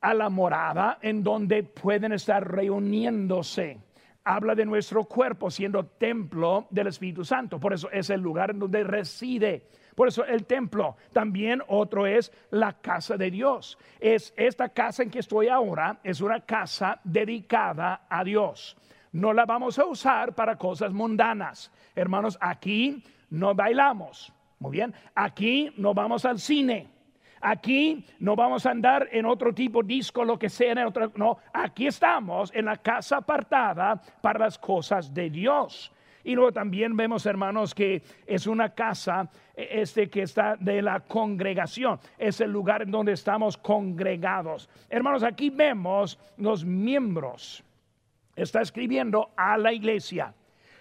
a 0.00 0.14
la 0.14 0.30
morada 0.30 0.98
en 1.02 1.24
donde 1.24 1.64
pueden 1.64 2.12
estar 2.12 2.48
reuniéndose. 2.48 3.80
habla 4.22 4.54
de 4.54 4.64
nuestro 4.64 5.02
cuerpo 5.02 5.50
siendo 5.50 5.86
templo 5.86 6.68
del 6.70 6.86
Espíritu 6.86 7.24
Santo. 7.24 7.58
Por 7.58 7.72
eso 7.72 7.90
es 7.90 8.10
el 8.10 8.20
lugar 8.20 8.50
en 8.50 8.60
donde 8.60 8.84
reside. 8.84 9.66
Por 9.96 10.06
eso 10.06 10.24
el 10.24 10.44
templo. 10.44 10.94
También 11.12 11.64
otro 11.66 12.06
es 12.06 12.30
la 12.52 12.74
casa 12.74 13.16
de 13.16 13.28
Dios. 13.28 13.76
Es 13.98 14.32
esta 14.36 14.68
casa 14.68 15.02
en 15.02 15.10
que 15.10 15.18
estoy 15.18 15.48
ahora, 15.48 15.98
es 16.04 16.20
una 16.20 16.42
casa 16.42 17.00
dedicada 17.02 18.06
a 18.08 18.22
Dios. 18.22 18.76
No 19.10 19.32
la 19.32 19.46
vamos 19.46 19.80
a 19.80 19.84
usar 19.84 20.32
para 20.36 20.54
cosas 20.54 20.92
mundanas. 20.92 21.72
Hermanos, 21.96 22.38
aquí 22.40 23.02
no 23.30 23.52
bailamos. 23.52 24.32
Muy 24.60 24.70
bien. 24.70 24.94
Aquí 25.12 25.74
no 25.76 25.92
vamos 25.92 26.24
al 26.24 26.38
cine. 26.38 27.01
Aquí 27.42 28.06
no 28.20 28.36
vamos 28.36 28.64
a 28.66 28.70
andar 28.70 29.08
en 29.10 29.26
otro 29.26 29.52
tipo 29.52 29.82
disco, 29.82 30.24
lo 30.24 30.38
que 30.38 30.48
sea. 30.48 30.72
En 30.72 30.78
otro, 30.78 31.10
no, 31.16 31.38
aquí 31.52 31.88
estamos 31.88 32.52
en 32.54 32.66
la 32.66 32.76
casa 32.76 33.16
apartada 33.16 34.00
para 34.20 34.38
las 34.38 34.56
cosas 34.58 35.12
de 35.12 35.28
Dios. 35.28 35.92
Y 36.22 36.36
luego 36.36 36.52
también 36.52 36.96
vemos, 36.96 37.26
hermanos, 37.26 37.74
que 37.74 38.00
es 38.26 38.46
una 38.46 38.70
casa 38.70 39.28
e, 39.56 39.80
este 39.82 40.08
que 40.08 40.22
está 40.22 40.56
de 40.56 40.80
la 40.82 41.00
congregación. 41.00 41.98
Es 42.16 42.40
el 42.40 42.52
lugar 42.52 42.82
en 42.82 42.92
donde 42.92 43.12
estamos 43.12 43.56
congregados. 43.56 44.70
Hermanos, 44.88 45.24
aquí 45.24 45.50
vemos 45.50 46.20
los 46.36 46.64
miembros. 46.64 47.64
Está 48.36 48.60
escribiendo 48.60 49.30
a 49.36 49.58
la 49.58 49.72
iglesia 49.72 50.32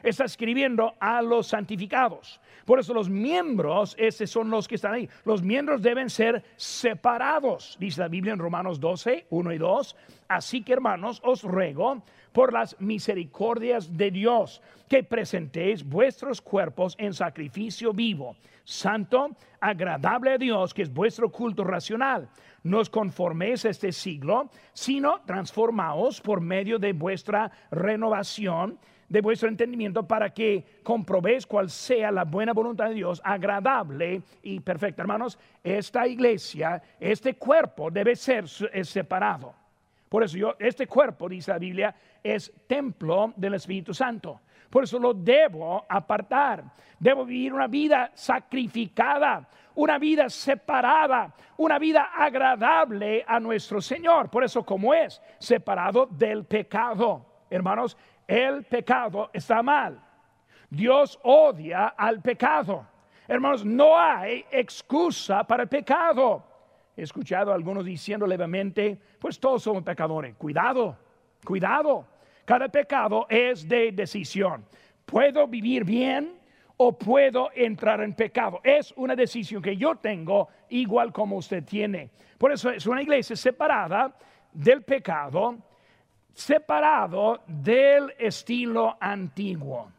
está 0.03 0.25
escribiendo 0.25 0.95
a 0.99 1.21
los 1.21 1.47
santificados. 1.47 2.39
Por 2.65 2.79
eso 2.79 2.93
los 2.93 3.09
miembros, 3.09 3.95
esos 3.97 4.29
son 4.29 4.49
los 4.49 4.67
que 4.67 4.75
están 4.75 4.93
ahí. 4.93 5.09
Los 5.25 5.41
miembros 5.41 5.81
deben 5.81 6.09
ser 6.09 6.43
separados, 6.55 7.77
dice 7.79 8.01
la 8.01 8.07
Biblia 8.07 8.33
en 8.33 8.39
Romanos 8.39 8.79
12, 8.79 9.27
1 9.29 9.53
y 9.53 9.57
2. 9.57 9.95
Así 10.27 10.63
que 10.63 10.73
hermanos, 10.73 11.21
os 11.23 11.43
ruego 11.43 12.03
por 12.31 12.53
las 12.53 12.79
misericordias 12.79 13.97
de 13.97 14.11
Dios 14.11 14.61
que 14.87 15.03
presentéis 15.03 15.83
vuestros 15.83 16.41
cuerpos 16.41 16.95
en 16.97 17.13
sacrificio 17.13 17.93
vivo, 17.93 18.35
santo, 18.63 19.31
agradable 19.59 20.33
a 20.33 20.37
Dios, 20.37 20.73
que 20.73 20.81
es 20.81 20.93
vuestro 20.93 21.31
culto 21.31 21.63
racional. 21.63 22.29
No 22.63 22.79
os 22.79 22.89
conforméis 22.89 23.65
a 23.65 23.69
este 23.69 23.91
siglo, 23.91 24.49
sino 24.73 25.21
transformaos 25.25 26.21
por 26.21 26.41
medio 26.41 26.77
de 26.77 26.93
vuestra 26.93 27.51
renovación 27.71 28.77
de 29.11 29.19
vuestro 29.19 29.49
entendimiento 29.49 30.07
para 30.07 30.29
que 30.29 30.63
comprobéis 30.83 31.45
cuál 31.45 31.69
sea 31.69 32.11
la 32.11 32.23
buena 32.23 32.53
voluntad 32.53 32.87
de 32.87 32.93
Dios, 32.93 33.21
agradable 33.25 34.21
y 34.41 34.61
perfecta. 34.61 35.01
Hermanos, 35.01 35.37
esta 35.61 36.07
iglesia, 36.07 36.81
este 36.97 37.33
cuerpo 37.33 37.91
debe 37.91 38.15
ser 38.15 38.47
separado. 38.47 39.53
Por 40.07 40.23
eso 40.23 40.37
yo, 40.37 40.55
este 40.57 40.87
cuerpo, 40.87 41.27
dice 41.27 41.51
la 41.51 41.57
Biblia, 41.57 41.93
es 42.23 42.53
templo 42.67 43.33
del 43.35 43.55
Espíritu 43.55 43.93
Santo. 43.93 44.39
Por 44.69 44.85
eso 44.85 44.97
lo 44.97 45.13
debo 45.13 45.85
apartar. 45.89 46.63
Debo 46.97 47.25
vivir 47.25 47.51
una 47.51 47.67
vida 47.67 48.11
sacrificada, 48.13 49.45
una 49.75 49.99
vida 49.99 50.29
separada, 50.29 51.35
una 51.57 51.77
vida 51.79 52.11
agradable 52.15 53.25
a 53.27 53.41
nuestro 53.41 53.81
Señor. 53.81 54.29
Por 54.29 54.45
eso 54.45 54.63
como 54.63 54.93
es 54.93 55.21
separado 55.37 56.05
del 56.05 56.45
pecado. 56.45 57.25
Hermanos, 57.49 57.97
el 58.31 58.63
pecado 58.63 59.29
está 59.33 59.61
mal. 59.61 60.01
Dios 60.69 61.19
odia 61.21 61.87
al 61.87 62.21
pecado. 62.21 62.87
Hermanos, 63.27 63.65
no 63.65 63.99
hay 63.99 64.45
excusa 64.49 65.43
para 65.43 65.63
el 65.63 65.69
pecado. 65.69 66.41
He 66.95 67.01
escuchado 67.01 67.51
a 67.51 67.55
algunos 67.55 67.83
diciendo 67.83 68.25
levemente, 68.25 68.97
pues 69.19 69.37
todos 69.37 69.63
somos 69.63 69.83
pecadores. 69.83 70.33
Cuidado, 70.35 70.97
cuidado. 71.43 72.07
Cada 72.45 72.69
pecado 72.69 73.27
es 73.29 73.67
de 73.67 73.91
decisión. 73.91 74.65
¿Puedo 75.05 75.45
vivir 75.45 75.83
bien 75.83 76.39
o 76.77 76.97
puedo 76.97 77.49
entrar 77.53 77.99
en 77.99 78.13
pecado? 78.13 78.61
Es 78.63 78.93
una 78.95 79.13
decisión 79.13 79.61
que 79.61 79.75
yo 79.75 79.97
tengo 79.97 80.47
igual 80.69 81.11
como 81.11 81.35
usted 81.35 81.65
tiene. 81.65 82.11
Por 82.37 82.53
eso 82.53 82.69
es 82.69 82.87
una 82.87 83.01
iglesia 83.01 83.35
separada 83.35 84.15
del 84.53 84.83
pecado 84.83 85.57
separado 86.33 87.43
del 87.47 88.13
estilo 88.17 88.97
antiguo. 88.99 89.91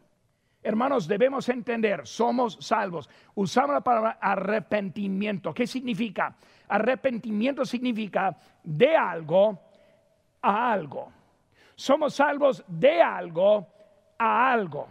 Hermanos, 0.63 1.07
debemos 1.07 1.49
entender, 1.49 2.07
somos 2.07 2.57
salvos. 2.61 3.09
Usamos 3.35 3.73
la 3.73 3.81
palabra 3.81 4.17
arrepentimiento. 4.21 5.53
¿Qué 5.53 5.67
significa? 5.67 6.35
Arrepentimiento 6.69 7.65
significa 7.65 8.37
de 8.63 8.95
algo 8.95 9.59
a 10.41 10.71
algo. 10.71 11.11
Somos 11.75 12.15
salvos 12.15 12.63
de 12.67 13.01
algo 13.01 13.67
a 14.17 14.53
algo. 14.53 14.87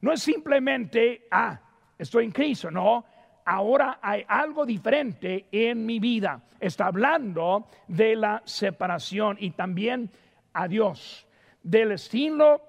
No 0.00 0.12
es 0.12 0.22
simplemente, 0.22 1.26
ah, 1.32 1.58
estoy 1.98 2.26
en 2.26 2.30
Cristo, 2.30 2.70
no. 2.70 3.04
Ahora 3.44 3.98
hay 4.00 4.24
algo 4.28 4.64
diferente 4.64 5.46
en 5.50 5.84
mi 5.84 5.98
vida. 5.98 6.42
Está 6.60 6.86
hablando 6.86 7.66
de 7.88 8.14
la 8.14 8.42
separación 8.44 9.36
y 9.40 9.50
también 9.50 10.10
a 10.52 10.68
Dios, 10.68 11.26
del 11.62 11.92
estilo 11.92 12.62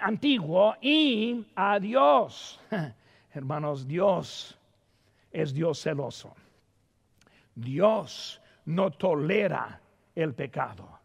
antiguo 0.00 0.74
y 0.80 1.46
a 1.54 1.78
Dios. 1.78 2.60
Hermanos, 3.32 3.86
Dios 3.86 4.58
es 5.30 5.52
Dios 5.52 5.80
celoso. 5.80 6.34
Dios 7.54 8.40
no 8.66 8.90
tolera 8.90 9.80
el 10.14 10.34
pecado. 10.34 10.98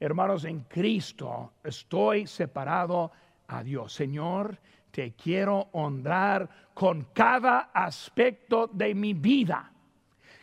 Hermanos, 0.00 0.44
en 0.44 0.60
Cristo 0.60 1.54
estoy 1.64 2.26
separado 2.26 3.10
a 3.48 3.62
Dios. 3.62 3.92
Señor, 3.92 4.58
te 4.90 5.12
quiero 5.12 5.68
honrar 5.72 6.48
con 6.74 7.08
cada 7.12 7.70
aspecto 7.72 8.68
de 8.68 8.94
mi 8.94 9.14
vida. 9.14 9.72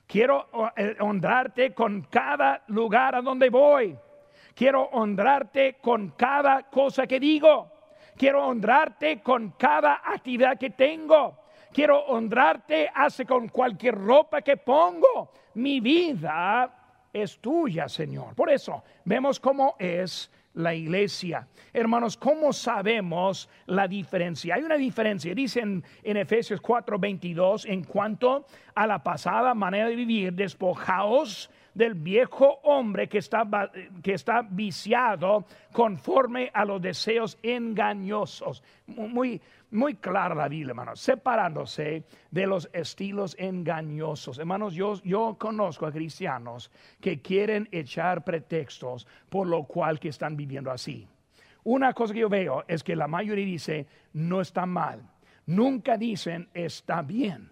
Quiero 0.07 0.49
eh, 0.75 0.95
honrarte 0.99 1.73
con 1.73 2.01
cada 2.03 2.63
lugar 2.67 3.15
a 3.15 3.21
donde 3.21 3.49
voy. 3.49 3.97
Quiero 4.55 4.83
honrarte 4.93 5.75
con 5.81 6.11
cada 6.11 6.63
cosa 6.63 7.05
que 7.05 7.19
digo. 7.19 7.71
Quiero 8.15 8.47
honrarte 8.47 9.21
con 9.21 9.51
cada 9.57 10.01
actividad 10.05 10.57
que 10.57 10.69
tengo. 10.69 11.39
Quiero 11.73 11.99
honrarte 12.05 12.89
hace 12.95 13.25
con 13.25 13.49
cualquier 13.49 13.95
ropa 13.95 14.41
que 14.41 14.55
pongo. 14.55 15.33
Mi 15.55 15.81
vida 15.81 16.73
es 17.11 17.37
tuya, 17.39 17.89
Señor. 17.89 18.33
Por 18.33 18.49
eso 18.49 18.81
vemos 19.03 19.41
cómo 19.41 19.75
es 19.77 20.31
la 20.53 20.73
iglesia. 20.73 21.49
Hermanos, 21.73 22.15
¿cómo 22.15 22.53
sabemos 22.53 23.49
la 23.65 23.89
diferencia? 23.89 24.55
Hay 24.55 24.63
una 24.63 24.77
diferencia, 24.77 25.35
dicen 25.35 25.83
en 26.01 26.15
Efesios 26.15 26.61
4:22, 26.61 27.65
en 27.65 27.83
cuanto 27.83 28.45
a 28.73 28.87
la 28.87 29.03
pasada 29.03 29.53
manera 29.53 29.89
de 29.89 29.95
vivir, 29.95 30.31
despojaos 30.31 31.49
del 31.75 31.93
viejo 31.93 32.59
hombre 32.63 33.07
que 33.07 33.19
está, 33.19 33.47
que 34.01 34.13
está 34.13 34.41
viciado 34.41 35.45
conforme 35.71 36.49
a 36.53 36.65
los 36.65 36.81
deseos 36.81 37.37
engañosos. 37.43 38.63
Muy, 38.87 39.39
muy 39.71 39.95
clara 39.95 40.33
la 40.33 40.47
Biblia, 40.47 40.71
hermanos, 40.71 41.01
separándose 41.01 42.05
de 42.31 42.47
los 42.47 42.69
estilos 42.73 43.35
engañosos. 43.37 44.39
Hermanos, 44.39 44.73
yo, 44.73 44.93
yo 45.03 45.35
conozco 45.37 45.85
a 45.85 45.91
cristianos 45.91 46.71
que 46.99 47.21
quieren 47.21 47.67
echar 47.71 48.23
pretextos 48.23 49.05
por 49.29 49.45
lo 49.45 49.65
cual 49.65 49.99
que 49.99 50.09
están 50.09 50.35
viviendo 50.37 50.71
así. 50.71 51.07
Una 51.65 51.93
cosa 51.93 52.13
que 52.13 52.21
yo 52.21 52.29
veo 52.29 52.63
es 52.67 52.83
que 52.83 52.95
la 52.95 53.07
mayoría 53.07 53.45
dice, 53.45 53.85
no 54.13 54.39
está 54.39 54.65
mal. 54.65 55.01
Nunca 55.47 55.97
dicen, 55.97 56.47
está 56.53 57.01
bien. 57.01 57.51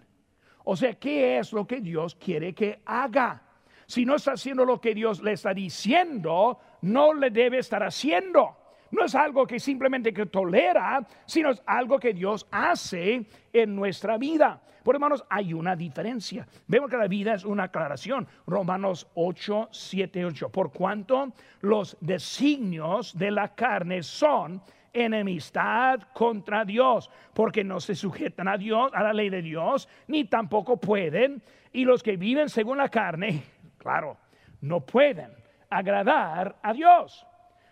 O 0.64 0.76
sea, 0.76 0.94
¿qué 0.94 1.38
es 1.38 1.52
lo 1.52 1.66
que 1.66 1.80
Dios 1.80 2.14
quiere 2.14 2.54
que 2.54 2.80
haga? 2.86 3.43
Si 3.86 4.04
no 4.04 4.16
está 4.16 4.32
haciendo 4.32 4.64
lo 4.64 4.80
que 4.80 4.94
Dios 4.94 5.22
le 5.22 5.32
está 5.32 5.52
diciendo, 5.54 6.58
no 6.82 7.12
le 7.12 7.30
debe 7.30 7.58
estar 7.58 7.82
haciendo. 7.82 8.56
No 8.90 9.04
es 9.04 9.14
algo 9.14 9.46
que 9.46 9.58
simplemente 9.58 10.12
que 10.12 10.26
tolera, 10.26 11.04
sino 11.26 11.50
es 11.50 11.62
algo 11.66 11.98
que 11.98 12.12
Dios 12.12 12.46
hace 12.50 13.26
en 13.52 13.74
nuestra 13.74 14.16
vida. 14.18 14.60
Por 14.84 14.94
hermanos, 14.94 15.24
hay 15.30 15.54
una 15.54 15.74
diferencia. 15.74 16.46
Vemos 16.66 16.90
que 16.90 16.96
la 16.96 17.08
vida 17.08 17.34
es 17.34 17.44
una 17.44 17.64
aclaración. 17.64 18.28
Romanos 18.46 19.08
8, 19.14 19.70
7, 19.72 20.26
8. 20.26 20.50
Por 20.50 20.70
cuanto 20.70 21.32
los 21.62 21.96
designios 22.00 23.16
de 23.18 23.30
la 23.30 23.54
carne 23.54 24.02
son 24.02 24.62
enemistad 24.92 26.00
contra 26.12 26.64
Dios, 26.64 27.10
porque 27.32 27.64
no 27.64 27.80
se 27.80 27.94
sujetan 27.94 28.46
a 28.46 28.56
Dios, 28.56 28.92
a 28.94 29.02
la 29.02 29.12
ley 29.12 29.28
de 29.28 29.42
Dios, 29.42 29.88
ni 30.06 30.24
tampoco 30.24 30.76
pueden. 30.76 31.42
Y 31.72 31.84
los 31.84 32.02
que 32.02 32.16
viven 32.16 32.48
según 32.48 32.78
la 32.78 32.90
carne, 32.90 33.42
Claro, 33.84 34.16
no 34.62 34.80
pueden 34.80 35.30
agradar 35.68 36.56
a 36.62 36.72
Dios. 36.72 37.26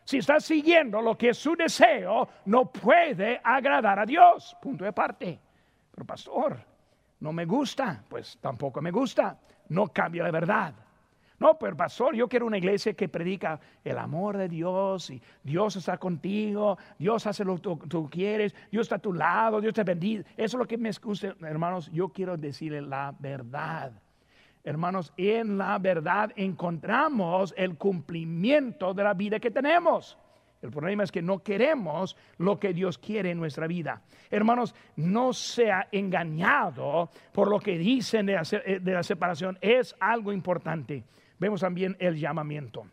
Si 0.05 0.19
está 0.19 0.39
siguiendo 0.41 1.01
lo 1.01 1.17
que 1.17 1.31
es 1.31 1.39
su 1.39 1.57
deseo, 1.57 2.29
no 2.45 2.71
puede 2.71 3.41
agradar 3.43 3.99
a 3.99 4.05
Dios. 4.05 4.55
Punto 4.61 4.85
de 4.85 4.93
parte. 4.93 5.41
Pero 5.91 6.07
pastor, 6.07 6.59
no 7.21 7.33
me 7.33 7.47
gusta, 7.47 8.05
pues 8.07 8.37
tampoco 8.43 8.83
me 8.83 8.91
gusta. 8.91 9.39
No 9.71 9.89
cambia 9.89 10.25
la 10.25 10.31
verdad. 10.31 10.75
No, 11.39 11.59
pero 11.59 11.75
pastor, 11.75 12.15
yo 12.15 12.29
quiero 12.29 12.45
una 12.45 12.59
iglesia 12.59 12.93
que 12.93 13.09
predica 13.09 13.59
el 13.83 13.97
amor 13.97 14.37
de 14.37 14.51
Dios 14.51 15.09
y 15.09 15.23
Dios 15.43 15.77
está 15.77 15.97
contigo, 15.97 16.77
Dios 16.99 17.27
hace 17.27 17.43
lo 17.43 17.57
que 17.57 17.89
tú, 17.89 18.11
quieres, 18.11 18.55
Dios 18.71 18.83
está 18.83 18.97
a 18.97 18.99
tu 18.99 19.15
lado, 19.15 19.63
Dios 19.63 19.73
te 19.73 19.83
bendice. 19.83 20.27
Eso 20.37 20.59
es 20.59 20.61
lo 20.61 20.67
que 20.67 20.77
me 20.77 20.91
escucha, 20.91 21.35
hermanos. 21.41 21.91
Yo 21.91 22.11
quiero 22.11 22.37
decirle 22.37 22.83
la 22.83 23.15
verdad. 23.19 23.93
Hermanos, 24.65 25.13
en 25.17 25.59
la 25.59 25.79
verdad 25.79 26.33
encontramos 26.37 27.53
el 27.57 27.77
cumplimiento 27.77 28.95
de 28.95 29.03
la 29.03 29.15
vida 29.15 29.41
que 29.41 29.51
tenemos. 29.51 30.17
El 30.63 30.71
problema 30.71 31.03
es 31.03 31.11
que 31.11 31.21
no 31.21 31.43
queremos 31.43 32.17
lo 32.39 32.61
que 32.61 32.73
Dios 32.73 32.97
quiere 32.97 33.33
en 33.33 33.39
nuestra 33.39 33.67
vida. 33.67 34.03
Hermanos, 34.31 34.77
no 34.95 35.33
sea 35.33 35.89
engañado 35.91 37.11
por 37.33 37.51
lo 37.51 37.59
que 37.59 37.77
dicen 37.77 38.27
de 38.27 38.35
la, 38.93 39.03
separación. 39.03 39.59
Es 39.61 39.97
algo 39.99 40.33
importante. 40.33 41.03
Vemos 41.41 41.63
también 41.63 41.97
el 41.99 42.17
llamamiento. 42.17 42.87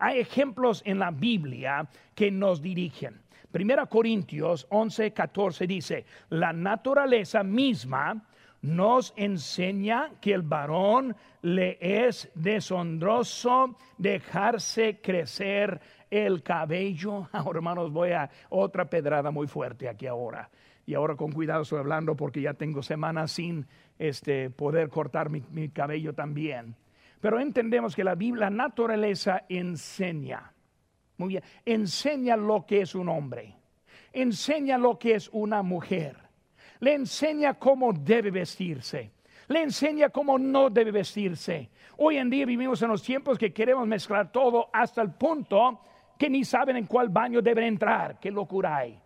Hay 0.00 0.18
ejemplos 0.18 0.82
en 0.84 0.98
la 0.98 1.12
Biblia 1.12 1.88
que 2.16 2.32
nos 2.32 2.60
dirigen. 2.60 3.22
Primera 3.52 3.86
Corintios 3.86 4.66
11, 4.68 5.12
14 5.12 5.66
dice, 5.68 6.04
la 6.30 6.52
naturaleza 6.52 7.44
misma 7.44 8.26
nos 8.66 9.14
enseña 9.16 10.10
que 10.20 10.34
el 10.34 10.42
varón 10.42 11.16
le 11.42 11.78
es 11.80 12.28
deshonroso 12.34 13.76
dejarse 13.96 15.00
crecer 15.00 15.80
el 16.10 16.42
cabello. 16.42 17.28
Ahora, 17.32 17.58
hermanos, 17.58 17.92
voy 17.92 18.10
a 18.10 18.28
otra 18.48 18.90
pedrada 18.90 19.30
muy 19.30 19.46
fuerte 19.46 19.88
aquí 19.88 20.06
ahora. 20.06 20.50
Y 20.84 20.94
ahora 20.94 21.16
con 21.16 21.32
cuidado 21.32 21.62
estoy 21.62 21.78
hablando 21.78 22.14
porque 22.16 22.40
ya 22.40 22.54
tengo 22.54 22.82
semanas 22.82 23.32
sin 23.32 23.66
este, 23.98 24.50
poder 24.50 24.88
cortar 24.88 25.30
mi, 25.30 25.42
mi 25.50 25.68
cabello 25.68 26.12
también. 26.12 26.76
Pero 27.20 27.40
entendemos 27.40 27.96
que 27.96 28.04
la 28.04 28.14
Biblia, 28.14 28.44
la 28.44 28.50
naturaleza 28.50 29.44
enseña. 29.48 30.52
Muy 31.18 31.28
bien, 31.28 31.42
enseña 31.64 32.36
lo 32.36 32.66
que 32.66 32.82
es 32.82 32.94
un 32.94 33.08
hombre. 33.08 33.54
Enseña 34.12 34.78
lo 34.78 34.98
que 34.98 35.14
es 35.14 35.28
una 35.32 35.62
mujer 35.62 36.25
le 36.80 36.94
enseña 36.94 37.54
cómo 37.54 37.92
debe 37.92 38.30
vestirse, 38.30 39.12
le 39.48 39.62
enseña 39.62 40.08
cómo 40.10 40.38
no 40.38 40.70
debe 40.70 40.90
vestirse. 40.90 41.70
Hoy 41.98 42.18
en 42.18 42.28
día 42.28 42.44
vivimos 42.44 42.82
en 42.82 42.88
los 42.88 43.02
tiempos 43.02 43.38
que 43.38 43.52
queremos 43.52 43.86
mezclar 43.86 44.30
todo 44.30 44.68
hasta 44.72 45.02
el 45.02 45.12
punto 45.12 45.80
que 46.18 46.28
ni 46.28 46.44
saben 46.44 46.76
en 46.76 46.86
cuál 46.86 47.08
baño 47.08 47.40
deben 47.40 47.64
entrar. 47.64 48.18
Qué 48.18 48.30
locura 48.30 48.76
hay. 48.76 48.98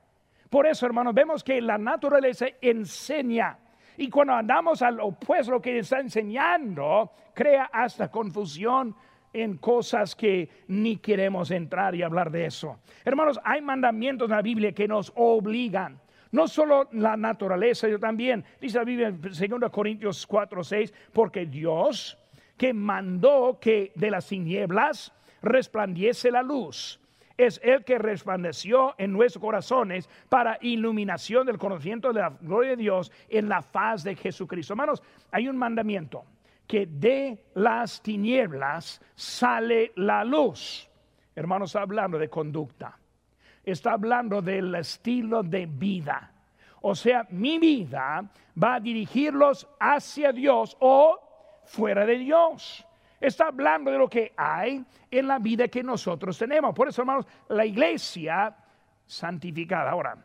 Por 0.49 0.67
eso, 0.67 0.87
hermanos, 0.87 1.15
vemos 1.15 1.45
que 1.45 1.61
la 1.61 1.79
naturaleza 1.79 2.47
enseña. 2.61 3.59
Y 3.97 4.09
cuando 4.09 4.35
andamos 4.35 4.83
al 4.83 4.99
opuesto, 5.01 5.53
lo 5.53 5.61
que 5.61 5.79
está 5.79 6.01
enseñando 6.01 7.13
crea 7.35 7.71
hasta 7.73 8.11
confusión 8.11 8.95
en 9.33 9.59
cosas 9.59 10.17
que 10.17 10.49
ni 10.69 10.97
queremos 10.97 11.51
entrar 11.51 11.95
y 11.95 12.03
hablar 12.03 12.31
de 12.31 12.47
eso. 12.47 12.79
Hermanos, 13.05 13.39
hay 13.45 13.61
mandamientos 13.61 14.29
en 14.29 14.37
la 14.37 14.43
Biblia 14.43 14.73
que 14.73 14.89
nos 14.89 15.13
obligan. 15.15 16.01
No 16.33 16.47
solo 16.47 16.89
la 16.93 17.17
naturaleza, 17.17 17.89
yo 17.89 17.99
también. 17.99 18.45
Dice 18.61 18.79
la 18.79 18.85
Biblia 18.85 19.09
en 19.09 19.21
2 19.21 19.71
Corintios 19.71 20.27
4, 20.27 20.63
6, 20.63 20.95
porque 21.13 21.47
Dios 21.47 22.17
que 22.57 22.75
mandó 22.75 23.59
que 23.61 23.91
de 23.95 24.11
las 24.11 24.29
tinieblas 24.29 25.13
resplandiese 25.41 26.31
la 26.31 26.43
luz, 26.43 27.01
es 27.39 27.59
el 27.65 27.85
que 27.85 27.97
resplandeció 27.99 28.95
en 28.99 29.13
nuestros 29.13 29.43
corazones 29.43 30.11
para 30.29 30.59
iluminación 30.61 31.47
del 31.47 31.57
conocimiento 31.57 32.13
de 32.13 32.21
la 32.21 32.37
gloria 32.39 32.73
de 32.73 32.77
Dios 32.77 33.11
en 33.31 33.49
la 33.49 33.63
faz 33.63 34.05
de 34.05 34.15
Jesucristo. 34.15 34.75
Hermanos, 34.75 35.03
hay 35.31 35.49
un 35.49 35.57
mandamiento 35.57 36.25
que 36.67 36.85
de 36.85 37.47
las 37.55 38.03
tinieblas 38.03 39.01
sale 39.15 39.93
la 39.97 40.23
luz. 40.23 40.87
Hermanos, 41.35 41.75
hablando 41.77 42.19
de 42.19 42.29
conducta 42.29 42.99
está 43.65 43.93
hablando 43.93 44.41
del 44.43 44.75
estilo 44.75 45.43
de 45.43 45.67
vida. 45.67 46.33
O 46.83 46.95
sea, 46.95 47.27
mi 47.31 47.59
vida 47.59 48.31
va 48.61 48.77
a 48.77 48.81
dirigirlos 48.81 49.69
hacia 49.79 50.33
Dios 50.33 50.77
o 50.81 51.63
fuera 51.65 52.07
de 52.07 52.19
Dios. 52.19 52.87
Está 53.21 53.49
hablando 53.49 53.91
de 53.91 53.99
lo 53.99 54.09
que 54.09 54.33
hay 54.37 54.83
en 55.11 55.29
la 55.29 55.39
vida 55.39 55.69
que 55.69 55.83
nosotros 55.83 56.39
tenemos. 56.39 56.75
Por 56.75 56.89
eso, 56.89 57.03
hermanos, 57.03 57.27
la 57.49 57.67
iglesia 57.67 58.57
santificada. 59.07 59.91
Ahora, 59.91 60.17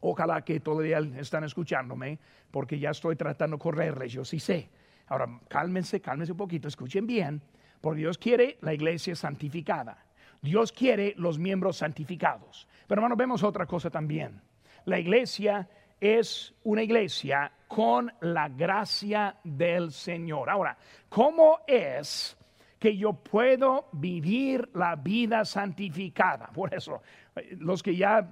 ojalá 0.00 0.42
que 0.42 0.60
todavía 0.60 0.98
están 1.18 1.42
escuchándome, 1.42 2.18
porque 2.52 2.78
ya 2.78 2.90
estoy 2.90 3.16
tratando 3.16 3.56
de 3.56 3.62
correrles, 3.62 4.12
yo 4.12 4.24
sí 4.24 4.38
sé. 4.38 4.70
Ahora, 5.08 5.26
cálmense, 5.48 6.00
cálmense 6.00 6.32
un 6.32 6.38
poquito, 6.38 6.68
escuchen 6.68 7.04
bien, 7.04 7.42
porque 7.80 8.00
Dios 8.00 8.16
quiere 8.16 8.58
la 8.60 8.72
iglesia 8.72 9.16
santificada. 9.16 10.06
Dios 10.44 10.72
quiere 10.72 11.14
los 11.16 11.38
miembros 11.38 11.78
santificados. 11.78 12.68
Pero 12.86 12.98
hermanos, 12.98 13.16
vemos 13.16 13.42
otra 13.42 13.64
cosa 13.64 13.88
también. 13.88 14.42
La 14.84 14.98
iglesia 14.98 15.66
es 15.98 16.54
una 16.64 16.82
iglesia 16.82 17.50
con 17.66 18.12
la 18.20 18.50
gracia 18.50 19.36
del 19.42 19.90
Señor. 19.90 20.50
Ahora, 20.50 20.76
¿cómo 21.08 21.60
es 21.66 22.36
que 22.78 22.94
yo 22.94 23.14
puedo 23.14 23.88
vivir 23.92 24.68
la 24.74 24.96
vida 24.96 25.46
santificada? 25.46 26.48
Por 26.48 26.74
eso, 26.74 27.00
los 27.58 27.82
que 27.82 27.96
ya 27.96 28.30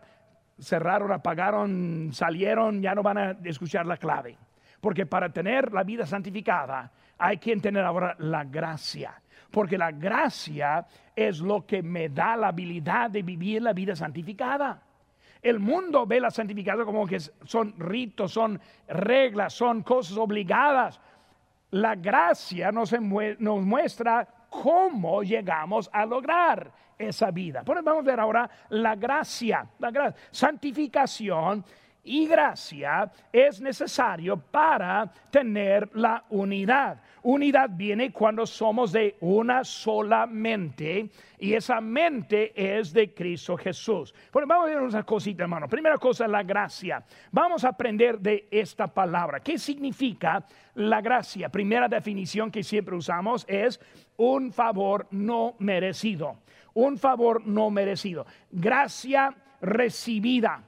cerraron, 0.61 1.12
apagaron, 1.12 2.11
salieron, 2.12 2.83
ya 2.83 2.94
no 2.94 3.03
van 3.03 3.16
a 3.16 3.31
escuchar 3.44 3.87
la 3.87 3.96
clave. 3.96 4.37
Porque 4.83 5.07
para 5.07 5.33
tener 5.33 5.72
la 5.72 5.83
vida 5.83 6.05
santificada 6.05 6.92
hay 7.16 7.38
que 7.38 7.57
tener 7.57 7.83
ahora 7.87 8.16
la 8.18 8.44
gracia 8.44 9.22
porque 9.53 9.79
la 9.79 9.93
gracia 9.93 10.85
es 11.15 11.41
lo 11.41 11.67
que 11.67 11.83
me 11.83 12.09
da 12.09 12.37
la 12.37 12.49
habilidad 12.49 13.11
de 13.11 13.23
vivir 13.23 13.62
la 13.62 13.73
vida 13.73 13.95
santificada. 13.95 14.83
El 15.43 15.59
mundo 15.59 16.07
ve 16.07 16.21
la 16.21 16.31
santificación 16.31 16.87
como 16.87 17.07
que 17.07 17.19
son 17.21 17.75
ritos, 17.79 18.33
son 18.33 18.61
reglas, 18.88 19.53
son 19.53 19.83
cosas 19.83 20.17
obligadas. 20.17 21.01
La 21.73 21.95
gracia 21.97 22.71
nos, 22.71 22.95
muestra 23.01 24.27
cómo 24.49 25.23
llegamos 25.23 25.91
a 25.93 26.07
lograr 26.07 26.71
esa 26.97 27.31
vida. 27.31 27.62
Pues 27.65 27.83
vamos 27.83 28.05
a 28.05 28.07
ver 28.11 28.21
ahora 28.21 28.49
la 28.71 28.95
gracia, 28.95 29.67
la 29.79 29.91
gracia. 29.91 30.21
Santificación 30.31 31.65
y 32.05 32.27
gracia 32.27 33.11
es 33.33 33.61
necesario 33.61 34.37
para 34.37 35.11
tener 35.31 35.88
la 35.95 36.25
unidad. 36.31 37.01
Unidad 37.23 37.71
viene 37.73 38.12
cuando 38.12 38.45
somos 38.45 38.91
de 38.91 39.17
una 39.21 39.62
sola 39.62 40.27
mente 40.27 41.09
y 41.38 41.55
esa 41.55 41.81
mente 41.81 42.53
es 42.57 42.93
de 42.93 43.15
Cristo 43.15 43.57
Jesús. 43.57 44.12
Bueno, 44.33 44.49
vamos 44.49 44.65
a 44.67 44.75
ver 44.75 44.83
una 44.83 45.05
cosita, 45.05 45.45
hermano. 45.45 45.69
Primera 45.69 45.99
cosa, 45.99 46.27
la 46.27 46.43
gracia. 46.43 47.05
Vamos 47.31 47.65
a 47.65 47.69
aprender 47.69 48.19
de 48.19 48.49
esta 48.51 48.88
palabra. 48.88 49.38
¿Qué 49.38 49.57
significa 49.57 50.45
la 50.75 51.01
gracia? 51.01 51.49
Primera 51.49 51.87
definición 51.87 52.51
que 52.51 52.65
siempre 52.65 52.97
usamos 52.97 53.45
es 53.49 53.81
un 54.17 54.53
favor 54.53 55.07
no 55.12 55.55
merecido. 55.61 56.38
Un 56.75 56.99
favor 56.99 57.47
no 57.47 57.71
merecido. 57.71 58.27
Gracia 58.51 59.33
recibida 59.61 60.65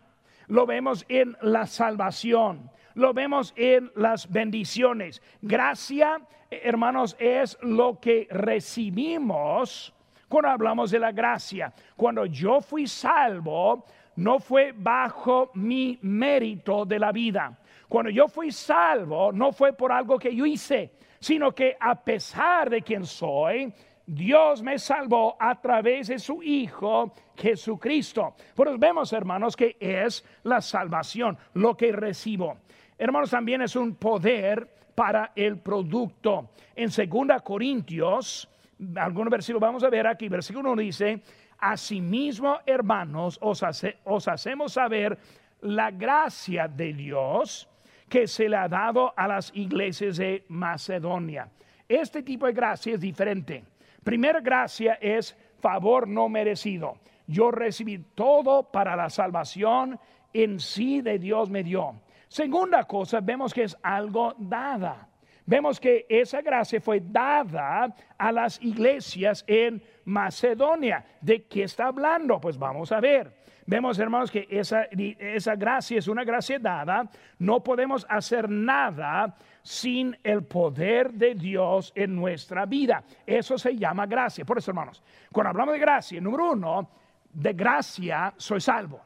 lo 0.49 0.67
vemos 0.67 1.05
en 1.09 1.37
la 1.41 1.67
salvación, 1.67 2.71
lo 2.95 3.13
vemos 3.13 3.53
en 3.57 3.91
las 3.97 4.31
bendiciones. 4.31 5.23
Gracia, 5.43 6.21
hermanos, 6.51 7.17
es 7.19 7.59
lo 7.63 7.99
que 8.01 8.27
recibimos 8.31 9.93
cuando 10.29 10.51
hablamos 10.51 10.91
de 10.91 10.99
la 10.99 11.13
gracia. 11.13 11.73
Cuando 11.97 12.27
yo 12.27 12.61
fui 12.61 12.87
salvo, 12.87 13.85
no 14.17 14.39
fue 14.39 14.73
bajo 14.77 15.51
mi 15.55 15.99
mérito 16.03 16.85
de 16.85 16.99
la 16.99 17.13
vida. 17.13 17.59
Cuando 17.89 18.11
yo 18.11 18.29
fui 18.29 18.51
salvo, 18.51 19.33
no 19.33 19.53
fue 19.53 19.73
por 19.73 19.93
algo 19.93 20.19
que 20.19 20.35
yo 20.35 20.47
hice, 20.47 20.93
sino 21.21 21.53
que 21.53 21.77
a 21.79 21.95
pesar 21.95 22.71
de 22.71 22.83
quien 22.83 23.05
soy, 23.05 23.73
Dios 24.07 24.63
me 24.63 24.79
salvó 24.79 25.37
a 25.41 25.61
través 25.61 26.09
de 26.09 26.19
su 26.19 26.43
Hijo 26.43 27.13
Jesucristo. 27.37 28.35
Pues 28.55 28.79
vemos, 28.79 29.13
hermanos, 29.13 29.57
que 29.57 29.77
es 29.81 30.25
la 30.43 30.61
salvación, 30.61 31.39
lo 31.55 31.77
que 31.77 31.91
recibo. 31.93 32.59
Hermanos, 32.99 33.31
también 33.31 33.63
es 33.63 33.75
un 33.77 33.95
poder 33.97 34.69
para 34.95 35.33
el 35.35 35.59
producto. 35.59 36.51
En 36.77 36.91
2 36.91 37.43
Corintios, 37.43 38.49
algunos 38.97 39.31
versículos 39.31 39.61
vamos 39.61 39.85
a 39.85 39.91
ver 39.91 40.07
aquí, 40.07 40.29
versículo 40.29 40.73
1 40.73 40.83
dice, 40.83 41.23
asimismo, 41.59 42.59
hermanos, 42.67 43.39
os, 43.41 43.63
os 44.05 44.29
hacemos 44.29 44.73
saber 44.75 45.19
la 45.63 45.91
gracia 45.91 46.69
de 46.69 46.93
Dios 46.93 47.69
que 48.09 48.27
se 48.29 48.49
le 48.49 48.57
ha 48.57 48.69
dado 48.69 49.15
a 49.17 49.27
las 49.27 49.51
iglesias 49.55 50.19
de 50.19 50.45
Macedonia. 50.49 51.49
Este 51.89 52.23
tipo 52.23 52.47
de 52.47 52.53
gracia 52.53 52.95
es 52.95 53.01
diferente. 53.01 53.65
Primera 54.05 54.41
gracia 54.41 54.99
es 55.01 55.37
favor 55.61 56.07
no 56.07 56.29
merecido. 56.29 56.99
Yo 57.27 57.51
recibí 57.51 57.99
todo 58.15 58.71
para 58.71 58.95
la 58.95 59.09
salvación 59.09 59.99
en 60.35 60.61
sí 60.61 61.01
de 61.01 61.19
Dios 61.19 61.49
me 61.49 61.63
dio. 61.63 61.95
Segunda 62.29 62.85
cosa, 62.85 63.21
vemos 63.21 63.55
que 63.55 63.63
es 63.63 63.77
algo 63.83 64.35
dada. 64.37 65.09
Vemos 65.47 65.79
que 65.79 66.07
esa 66.09 66.41
gracia 66.43 66.81
fue 66.81 67.01
dada 67.01 67.95
a 68.19 68.33
las 68.33 68.61
iglesias 68.63 69.45
en 69.47 69.83
Macedonia. 70.05 71.05
¿De 71.21 71.45
qué 71.45 71.65
está 71.65 71.87
hablando? 71.87 72.41
Pues 72.41 72.59
vamos 72.59 72.93
a 72.93 73.01
ver. 73.01 73.44
Vemos, 73.67 73.99
hermanos, 73.99 74.31
que 74.31 74.47
esa, 74.51 74.83
esa 74.83 75.57
gracia 75.57 75.99
es 75.99 76.09
una 76.09 76.23
gracia 76.23 76.59
dada. 76.59 77.09
No 77.39 77.63
podemos 77.63 78.07
hacer 78.11 78.49
nada 78.49 79.37
sin 79.63 80.17
el 80.23 80.45
poder 80.45 81.13
de 81.13 81.35
Dios 81.35 81.91
en 81.95 82.15
nuestra 82.15 82.67
vida. 82.67 83.03
Eso 83.27 83.57
se 83.57 83.75
llama 83.75 84.05
gracia. 84.07 84.45
Por 84.45 84.59
eso, 84.59 84.71
hermanos, 84.71 85.03
cuando 85.33 85.51
hablamos 85.51 85.73
de 85.73 85.81
gracia, 85.81 86.21
número 86.21 86.53
uno, 86.53 86.89
de 87.33 87.53
gracia 87.55 88.35
soy 88.37 88.61
salvo. 88.61 89.01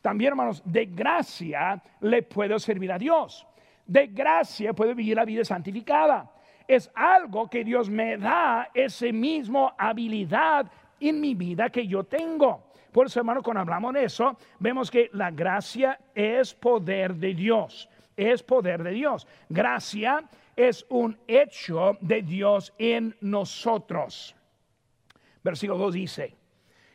También, 0.00 0.28
hermanos, 0.28 0.62
de 0.64 0.86
gracia 0.86 1.82
le 2.00 2.22
puedo 2.22 2.60
servir 2.60 2.92
a 2.92 2.98
Dios. 2.98 3.44
De 3.84 4.06
gracia 4.06 4.72
puedo 4.72 4.94
vivir 4.94 5.16
la 5.16 5.24
vida 5.24 5.44
santificada. 5.44 6.30
Es 6.68 6.90
algo 6.94 7.50
que 7.50 7.64
Dios 7.64 7.90
me 7.90 8.16
da, 8.16 8.70
ese 8.72 9.12
mismo 9.12 9.72
habilidad 9.76 10.70
en 11.00 11.20
mi 11.20 11.34
vida 11.34 11.70
que 11.70 11.86
yo 11.88 12.04
tengo. 12.04 12.65
Por 12.96 13.08
eso, 13.08 13.20
hermano, 13.20 13.42
cuando 13.42 13.60
hablamos 13.60 13.92
de 13.92 14.04
eso, 14.04 14.38
vemos 14.58 14.90
que 14.90 15.10
la 15.12 15.30
gracia 15.30 16.00
es 16.14 16.54
poder 16.54 17.14
de 17.16 17.34
Dios. 17.34 17.90
Es 18.16 18.42
poder 18.42 18.82
de 18.82 18.92
Dios. 18.92 19.26
Gracia 19.50 20.24
es 20.56 20.86
un 20.88 21.18
hecho 21.26 21.98
de 22.00 22.22
Dios 22.22 22.72
en 22.78 23.14
nosotros. 23.20 24.34
Versículo 25.44 25.76
2 25.76 25.94
dice, 25.94 26.36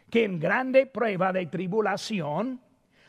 que 0.10 0.24
en 0.24 0.40
grande 0.40 0.88
prueba 0.88 1.32
de 1.32 1.46
tribulación, 1.46 2.60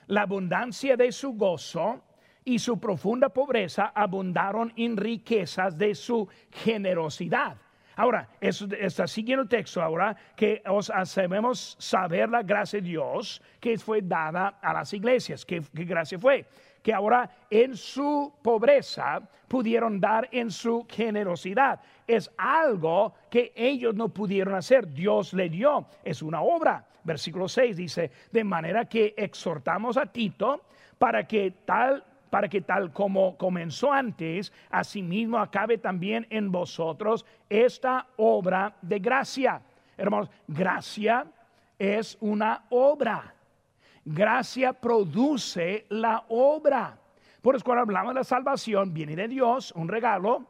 la 0.09 0.21
abundancia 0.21 0.95
de 0.95 1.13
su 1.13 1.33
gozo 1.33 2.05
y 2.45 2.59
su 2.59 2.79
profunda 2.79 3.31
pobreza 3.31 3.91
abundaron 3.95 4.71
en 4.77 4.99
riquezas 4.99 5.79
de 5.79 5.95
su 5.95 6.29
generosidad. 6.51 7.57
Ahora, 8.03 8.29
está 8.41 9.07
siguiendo 9.07 9.45
el 9.45 9.49
texto 9.49 9.81
ahora 9.81 10.17
que 10.35 10.61
os 10.67 10.91
hacemos 10.91 11.77
saber 11.79 12.29
la 12.29 12.43
gracia 12.43 12.81
de 12.81 12.89
Dios 12.89 13.41
que 13.61 13.79
fue 13.79 14.03
dada 14.03 14.59
a 14.61 14.73
las 14.73 14.93
iglesias. 14.93 15.47
¿Qué, 15.47 15.63
gracia 15.73 16.19
fue? 16.19 16.45
Que 16.83 16.93
ahora 16.93 17.31
en 17.49 17.77
su 17.77 18.33
pobreza 18.43 19.23
pudieron 19.47 20.01
dar 20.01 20.29
en 20.33 20.51
su 20.51 20.85
generosidad. 20.91 21.79
Es 22.05 22.29
algo 22.37 23.15
que 23.31 23.53
ellos 23.55 23.95
no 23.95 24.09
pudieron 24.09 24.57
hacer. 24.57 24.93
Dios 24.93 25.33
le 25.33 25.49
dio. 25.49 25.87
Es 26.03 26.23
una 26.23 26.43
obra. 26.43 26.85
Versículo 27.05 27.47
6 27.47 27.77
dice, 27.77 28.11
de 28.33 28.43
manera 28.43 28.85
que 28.87 29.15
exhortamos 29.17 29.97
a 29.97 30.07
Tito 30.07 30.65
para 30.99 31.25
que 31.29 31.53
tal 31.65 32.03
para 32.33 32.49
que 32.49 32.63
tal 32.63 32.95
como 32.95 33.37
comenzó 33.37 33.93
antes, 33.93 34.55
asimismo 34.71 35.37
acabe 35.37 35.77
también 35.77 36.27
en 36.31 36.51
vosotros 36.51 37.27
esta 37.51 38.07
obra 38.17 38.75
de 38.81 39.01
gracia. 39.01 39.61
Hermanos, 39.99 40.31
gracia 40.49 41.27
es 41.79 42.17
una 42.23 42.65
obra. 42.71 43.35
Gracia 44.03 44.73
produce 44.73 45.85
la 45.91 46.25
obra. 46.31 46.99
Por 47.43 47.55
eso 47.55 47.67
cuando 47.67 47.83
hablamos 47.83 48.15
de 48.15 48.21
la 48.21 48.25
salvación, 48.25 48.95
viene 48.95 49.15
de 49.15 49.29
Dios, 49.29 49.71
un 49.73 49.89
regalo, 49.89 50.47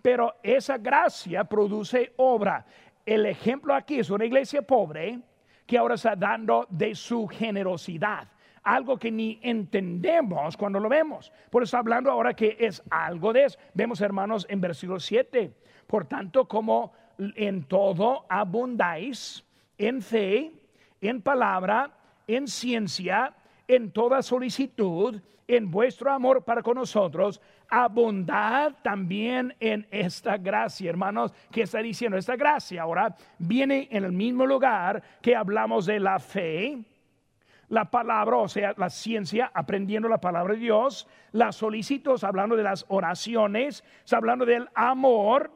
pero 0.00 0.36
esa 0.42 0.78
gracia 0.78 1.44
produce 1.44 2.14
obra. 2.16 2.64
El 3.04 3.26
ejemplo 3.26 3.74
aquí 3.74 3.98
es 3.98 4.08
una 4.08 4.24
iglesia 4.24 4.62
pobre 4.62 5.20
que 5.66 5.76
ahora 5.76 5.96
está 5.96 6.16
dando 6.16 6.66
de 6.70 6.94
su 6.94 7.28
generosidad 7.28 8.26
algo 8.66 8.98
que 8.98 9.12
ni 9.12 9.38
entendemos 9.42 10.56
cuando 10.56 10.80
lo 10.80 10.88
vemos. 10.88 11.32
Por 11.50 11.62
eso 11.62 11.78
hablando 11.78 12.10
ahora 12.10 12.34
que 12.34 12.56
es 12.58 12.82
algo 12.90 13.32
de 13.32 13.44
eso. 13.44 13.58
Vemos, 13.74 14.00
hermanos, 14.00 14.44
en 14.50 14.60
versículo 14.60 14.98
7. 14.98 15.52
Por 15.86 16.06
tanto, 16.06 16.48
como 16.48 16.92
en 17.16 17.62
todo 17.62 18.26
abundáis, 18.28 19.44
en 19.78 20.02
fe, 20.02 20.52
en 21.00 21.22
palabra, 21.22 21.92
en 22.26 22.48
ciencia, 22.48 23.34
en 23.68 23.92
toda 23.92 24.20
solicitud, 24.20 25.20
en 25.46 25.70
vuestro 25.70 26.10
amor 26.10 26.42
para 26.44 26.60
con 26.60 26.74
nosotros, 26.74 27.40
abundad 27.68 28.74
también 28.82 29.54
en 29.60 29.86
esta 29.92 30.38
gracia, 30.38 30.90
hermanos, 30.90 31.32
que 31.52 31.62
está 31.62 31.78
diciendo 31.78 32.18
esta 32.18 32.34
gracia. 32.34 32.82
Ahora 32.82 33.14
viene 33.38 33.86
en 33.92 34.04
el 34.04 34.12
mismo 34.12 34.44
lugar 34.44 35.00
que 35.22 35.36
hablamos 35.36 35.86
de 35.86 36.00
la 36.00 36.18
fe, 36.18 36.84
la 37.68 37.90
palabra, 37.90 38.36
o 38.38 38.48
sea, 38.48 38.74
la 38.76 38.90
ciencia, 38.90 39.50
aprendiendo 39.52 40.08
la 40.08 40.20
palabra 40.20 40.54
de 40.54 40.60
Dios, 40.60 41.08
las 41.32 41.56
solicitos, 41.56 42.24
hablando 42.24 42.56
de 42.56 42.62
las 42.62 42.84
oraciones, 42.88 43.84
hablando 44.10 44.46
del 44.46 44.68
amor 44.74 45.50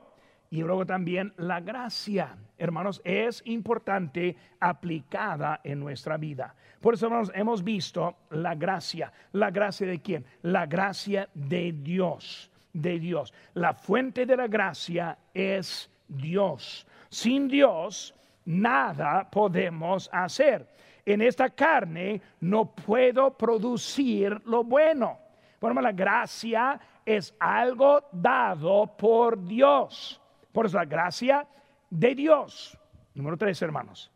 y 0.51 0.63
luego 0.63 0.85
también 0.85 1.33
la 1.37 1.61
gracia. 1.61 2.37
Hermanos, 2.59 3.01
es 3.05 3.43
importante 3.47 4.37
aplicada 4.59 5.61
en 5.63 5.79
nuestra 5.79 6.17
vida. 6.17 6.55
Por 6.81 6.95
eso, 6.95 7.07
hermanos, 7.07 7.31
hemos 7.35 7.63
visto 7.63 8.17
la 8.31 8.55
gracia. 8.55 9.13
¿La 9.33 9.51
gracia 9.51 9.87
de 9.87 10.01
quién? 10.01 10.25
La 10.43 10.67
gracia 10.67 11.29
de 11.35 11.73
Dios, 11.73 12.51
de 12.73 12.99
Dios. 12.99 13.33
La 13.55 13.75
fuente 13.75 14.27
de 14.27 14.37
la 14.37 14.49
gracia 14.49 15.17
es 15.33 15.89
Dios. 16.09 16.87
Sin 17.09 17.49
Dios, 17.49 18.15
nada 18.45 19.31
podemos 19.31 20.11
hacer 20.13 20.67
en 21.05 21.23
esta 21.23 21.51
carne 21.51 22.21
no 22.41 22.75
puedo 22.75 23.37
producir 23.37 24.41
lo 24.47 24.65
bueno. 24.65 25.19
Bueno, 25.61 25.81
la 25.81 25.93
gracia 25.93 26.81
es 27.05 27.35
algo 27.39 28.09
dado 28.13 28.97
por 28.97 29.43
Dios. 29.45 30.21
Por 30.53 30.67
eso 30.67 30.79
la 30.79 30.85
gracia 30.85 31.47
de 31.89 32.15
Dios. 32.15 32.79
Número 33.15 33.37
tres, 33.37 33.61
hermanos. 33.63 34.11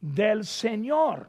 Del 0.00 0.44
Señor. 0.44 1.28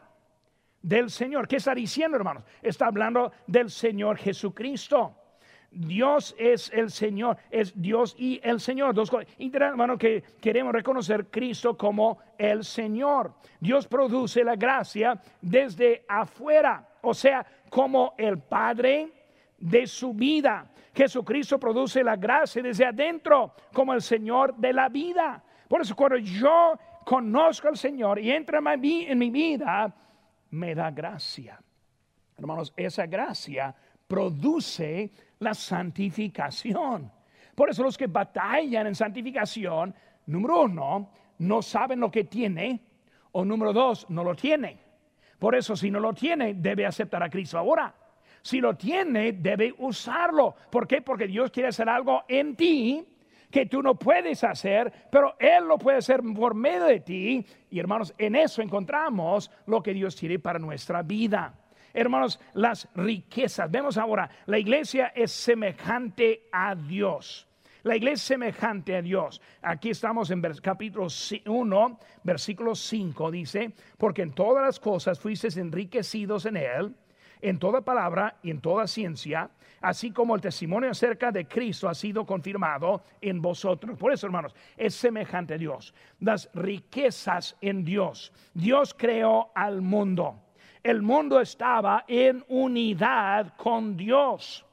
Del 0.81 1.09
Señor. 1.09 1.47
¿Qué 1.47 1.57
está 1.57 1.75
diciendo, 1.75 2.17
hermanos? 2.17 2.43
Está 2.61 2.87
hablando 2.87 3.31
del 3.47 3.69
Señor 3.69 4.17
Jesucristo. 4.17 5.15
Dios 5.73 6.35
es 6.37 6.71
el 6.73 6.91
Señor, 6.91 7.37
es 7.49 7.73
Dios 7.79 8.15
y 8.17 8.39
el 8.43 8.59
Señor. 8.59 8.93
Dos 8.93 9.09
cosas. 9.09 9.27
hermano, 9.37 9.97
que 9.97 10.23
queremos 10.39 10.73
reconocer 10.73 11.27
Cristo 11.27 11.77
como 11.77 12.19
el 12.37 12.63
Señor. 12.63 13.33
Dios 13.59 13.87
produce 13.87 14.43
la 14.43 14.55
gracia 14.55 15.19
desde 15.41 16.05
afuera, 16.07 16.87
o 17.01 17.13
sea, 17.13 17.45
como 17.69 18.13
el 18.17 18.39
Padre 18.39 19.11
de 19.57 19.87
su 19.87 20.13
vida. 20.13 20.69
Jesucristo 20.93 21.59
produce 21.59 22.03
la 22.03 22.15
gracia 22.15 22.61
desde 22.61 22.85
adentro, 22.85 23.55
como 23.73 23.93
el 23.93 24.01
Señor 24.01 24.55
de 24.55 24.73
la 24.73 24.89
vida. 24.89 25.43
Por 25.67 25.81
eso 25.81 25.95
cuando 25.95 26.17
yo 26.17 26.77
conozco 27.03 27.67
al 27.67 27.77
Señor 27.77 28.19
y 28.19 28.31
entra 28.31 28.59
en 28.59 29.17
mi 29.17 29.31
vida, 29.31 29.93
me 30.51 30.75
da 30.75 30.91
gracia. 30.91 31.59
Hermanos, 32.37 32.73
esa 32.75 33.05
gracia 33.05 33.75
produce 34.13 35.11
la 35.39 35.55
santificación. 35.55 37.11
Por 37.55 37.71
eso 37.71 37.81
los 37.81 37.97
que 37.97 38.05
batallan 38.05 38.85
en 38.85 38.93
santificación, 38.93 39.95
número 40.27 40.61
uno, 40.65 41.09
no 41.39 41.63
saben 41.63 41.99
lo 41.99 42.11
que 42.11 42.25
tiene, 42.25 42.79
o 43.31 43.43
número 43.43 43.73
dos, 43.73 44.07
no 44.11 44.23
lo 44.23 44.35
tiene. 44.35 44.77
Por 45.39 45.55
eso 45.55 45.75
si 45.75 45.89
no 45.89 45.99
lo 45.99 46.13
tiene, 46.13 46.53
debe 46.53 46.85
aceptar 46.85 47.23
a 47.23 47.29
Cristo 47.29 47.57
ahora. 47.57 47.91
Si 48.43 48.61
lo 48.61 48.75
tiene, 48.75 49.31
debe 49.31 49.73
usarlo. 49.79 50.53
¿Por 50.69 50.87
qué? 50.87 51.01
Porque 51.01 51.25
Dios 51.25 51.49
quiere 51.49 51.69
hacer 51.69 51.89
algo 51.89 52.21
en 52.27 52.55
ti 52.55 53.03
que 53.49 53.65
tú 53.65 53.81
no 53.81 53.95
puedes 53.95 54.43
hacer, 54.43 54.93
pero 55.11 55.35
Él 55.39 55.67
lo 55.67 55.79
puede 55.79 55.97
hacer 55.97 56.21
por 56.35 56.53
medio 56.53 56.85
de 56.85 56.99
ti. 56.99 57.43
Y 57.71 57.79
hermanos, 57.79 58.13
en 58.19 58.35
eso 58.35 58.61
encontramos 58.61 59.49
lo 59.65 59.81
que 59.81 59.93
Dios 59.93 60.15
quiere 60.15 60.37
para 60.37 60.59
nuestra 60.59 61.01
vida. 61.01 61.62
Hermanos, 61.93 62.39
las 62.55 62.87
riquezas. 62.95 63.69
Vemos 63.69 63.97
ahora, 63.97 64.29
la 64.47 64.57
iglesia 64.57 65.13
es 65.15 65.31
semejante 65.31 66.47
a 66.51 66.73
Dios. 66.73 67.47
La 67.83 67.95
iglesia 67.95 68.13
es 68.15 68.21
semejante 68.21 68.95
a 68.95 69.01
Dios. 69.01 69.41
Aquí 69.61 69.91
estamos 69.91 70.31
en 70.31 70.41
capítulo 70.41 71.07
1, 71.45 71.99
versículo 72.23 72.73
5, 72.73 73.29
dice, 73.29 73.73
porque 73.97 74.23
en 74.23 74.31
todas 74.31 74.65
las 74.65 74.79
cosas 74.79 75.19
fuisteis 75.19 75.57
enriquecidos 75.57 76.45
en 76.47 76.57
él, 76.57 76.95
en 77.41 77.59
toda 77.59 77.81
palabra 77.81 78.37
y 78.41 78.49
en 78.49 78.61
toda 78.61 78.87
ciencia, 78.87 79.51
así 79.81 80.11
como 80.11 80.33
el 80.33 80.41
testimonio 80.41 80.89
acerca 80.89 81.29
de 81.29 81.45
Cristo 81.45 81.89
ha 81.89 81.93
sido 81.93 82.25
confirmado 82.25 83.03
en 83.21 83.41
vosotros. 83.41 83.99
Por 83.99 84.13
eso, 84.13 84.25
hermanos, 84.25 84.55
es 84.77 84.95
semejante 84.95 85.55
a 85.55 85.57
Dios. 85.57 85.93
Las 86.21 86.49
riquezas 86.53 87.55
en 87.61 87.83
Dios. 87.83 88.31
Dios 88.53 88.95
creó 88.97 89.51
al 89.53 89.81
mundo 89.81 90.39
el 90.83 91.01
mundo 91.01 91.39
estaba 91.39 92.03
en 92.07 92.43
unidad 92.49 93.53
con 93.55 93.95
Dios. 93.95 94.65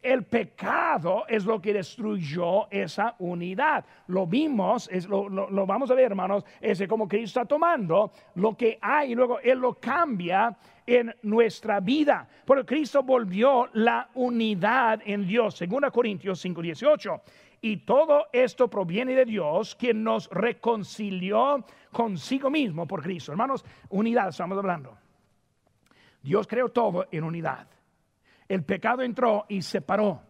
El 0.00 0.22
pecado 0.22 1.24
es 1.26 1.44
lo 1.44 1.60
que 1.60 1.72
destruyó 1.72 2.70
esa 2.70 3.16
unidad. 3.18 3.84
Lo 4.06 4.24
vimos, 4.24 4.88
es, 4.92 5.08
lo, 5.08 5.66
vamos 5.66 5.90
a 5.90 5.94
ver, 5.94 6.12
hermanos, 6.12 6.44
es 6.60 6.86
como 6.86 7.08
Cristo 7.08 7.40
está 7.40 7.44
tomando 7.44 8.12
lo 8.36 8.56
que 8.56 8.78
hay 8.80 9.10
y 9.10 9.14
luego 9.16 9.40
Él 9.40 9.58
lo 9.58 9.74
cambia 9.74 10.56
en 10.86 11.12
nuestra 11.22 11.80
vida. 11.80 12.28
Porque 12.44 12.64
Cristo 12.64 13.02
volvió 13.02 13.68
la 13.72 14.08
unidad 14.14 15.00
en 15.04 15.26
Dios, 15.26 15.56
según 15.56 15.82
Corintios 15.90 16.44
5:18. 16.44 17.20
Y 17.62 17.78
todo 17.78 18.28
esto 18.32 18.68
proviene 18.68 19.14
de 19.16 19.24
Dios, 19.24 19.74
quien 19.74 20.04
nos 20.04 20.30
reconcilió 20.30 21.64
consigo 21.90 22.48
mismo 22.48 22.86
por 22.86 23.02
Cristo. 23.02 23.32
Hermanos, 23.32 23.64
unidad 23.88 24.28
estamos 24.28 24.56
hablando. 24.56 25.05
Dios 26.26 26.48
creó 26.48 26.70
todo 26.70 27.06
en 27.12 27.22
unidad. 27.22 27.68
El 28.48 28.64
pecado 28.64 29.02
entró 29.02 29.46
y 29.48 29.62
separó, 29.62 30.20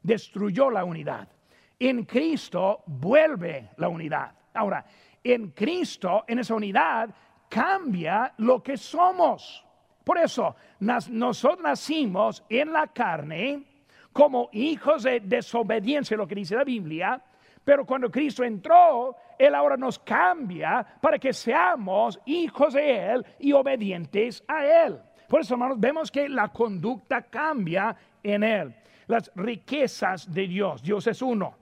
destruyó 0.00 0.70
la 0.70 0.84
unidad. 0.84 1.28
En 1.76 2.04
Cristo 2.04 2.84
vuelve 2.86 3.70
la 3.78 3.88
unidad. 3.88 4.32
Ahora, 4.54 4.86
en 5.24 5.50
Cristo, 5.50 6.22
en 6.28 6.38
esa 6.38 6.54
unidad, 6.54 7.10
cambia 7.48 8.32
lo 8.36 8.62
que 8.62 8.76
somos. 8.76 9.66
Por 10.04 10.18
eso, 10.18 10.54
nosotros 10.78 11.64
nacimos 11.64 12.44
en 12.48 12.72
la 12.72 12.86
carne 12.86 13.64
como 14.12 14.50
hijos 14.52 15.02
de 15.02 15.18
desobediencia, 15.18 16.16
lo 16.16 16.28
que 16.28 16.36
dice 16.36 16.54
la 16.54 16.62
Biblia, 16.62 17.20
pero 17.64 17.84
cuando 17.84 18.08
Cristo 18.08 18.44
entró, 18.44 19.16
Él 19.36 19.52
ahora 19.52 19.76
nos 19.76 19.98
cambia 19.98 20.86
para 21.00 21.18
que 21.18 21.32
seamos 21.32 22.20
hijos 22.24 22.74
de 22.74 23.14
Él 23.14 23.26
y 23.40 23.52
obedientes 23.52 24.44
a 24.46 24.64
Él. 24.64 25.00
Por 25.30 25.42
eso, 25.42 25.54
hermanos, 25.54 25.78
vemos 25.78 26.10
que 26.10 26.28
la 26.28 26.48
conducta 26.48 27.22
cambia 27.22 27.96
en 28.20 28.42
Él. 28.42 28.74
Las 29.06 29.30
riquezas 29.36 30.34
de 30.34 30.48
Dios, 30.48 30.82
Dios 30.82 31.06
es 31.06 31.22
uno. 31.22 31.54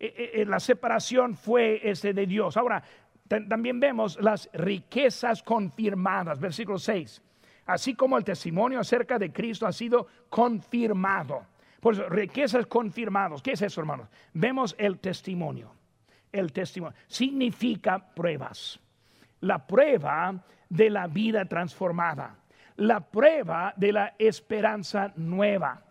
Eh, 0.00 0.30
eh, 0.36 0.44
la 0.46 0.58
separación 0.58 1.34
fue 1.34 1.86
ese 1.86 2.14
de 2.14 2.24
Dios. 2.24 2.56
Ahora, 2.56 2.82
también 3.28 3.78
vemos 3.78 4.18
las 4.22 4.48
riquezas 4.54 5.42
confirmadas, 5.42 6.40
versículo 6.40 6.78
6. 6.78 7.20
Así 7.66 7.94
como 7.94 8.16
el 8.16 8.24
testimonio 8.24 8.80
acerca 8.80 9.18
de 9.18 9.30
Cristo 9.30 9.66
ha 9.66 9.72
sido 9.72 10.06
confirmado. 10.30 11.44
Por 11.80 11.92
eso, 11.92 12.08
riquezas 12.08 12.64
confirmadas. 12.64 13.42
¿Qué 13.42 13.52
es 13.52 13.60
eso, 13.60 13.82
hermanos? 13.82 14.08
Vemos 14.32 14.74
el 14.78 14.98
testimonio. 14.98 15.74
El 16.32 16.54
testimonio 16.54 16.96
significa 17.06 17.98
pruebas. 17.98 18.80
La 19.40 19.66
prueba 19.66 20.42
de 20.70 20.88
la 20.88 21.06
vida 21.06 21.44
transformada. 21.44 22.38
La 22.76 23.00
prueba 23.00 23.72
de 23.76 23.92
la 23.92 24.14
esperanza 24.18 25.12
nueva. 25.16 25.82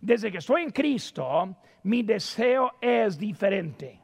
Desde 0.00 0.32
que 0.32 0.38
estoy 0.38 0.62
en 0.62 0.70
Cristo, 0.70 1.56
mi 1.82 2.02
deseo 2.02 2.72
es 2.80 3.18
diferente. 3.18 4.00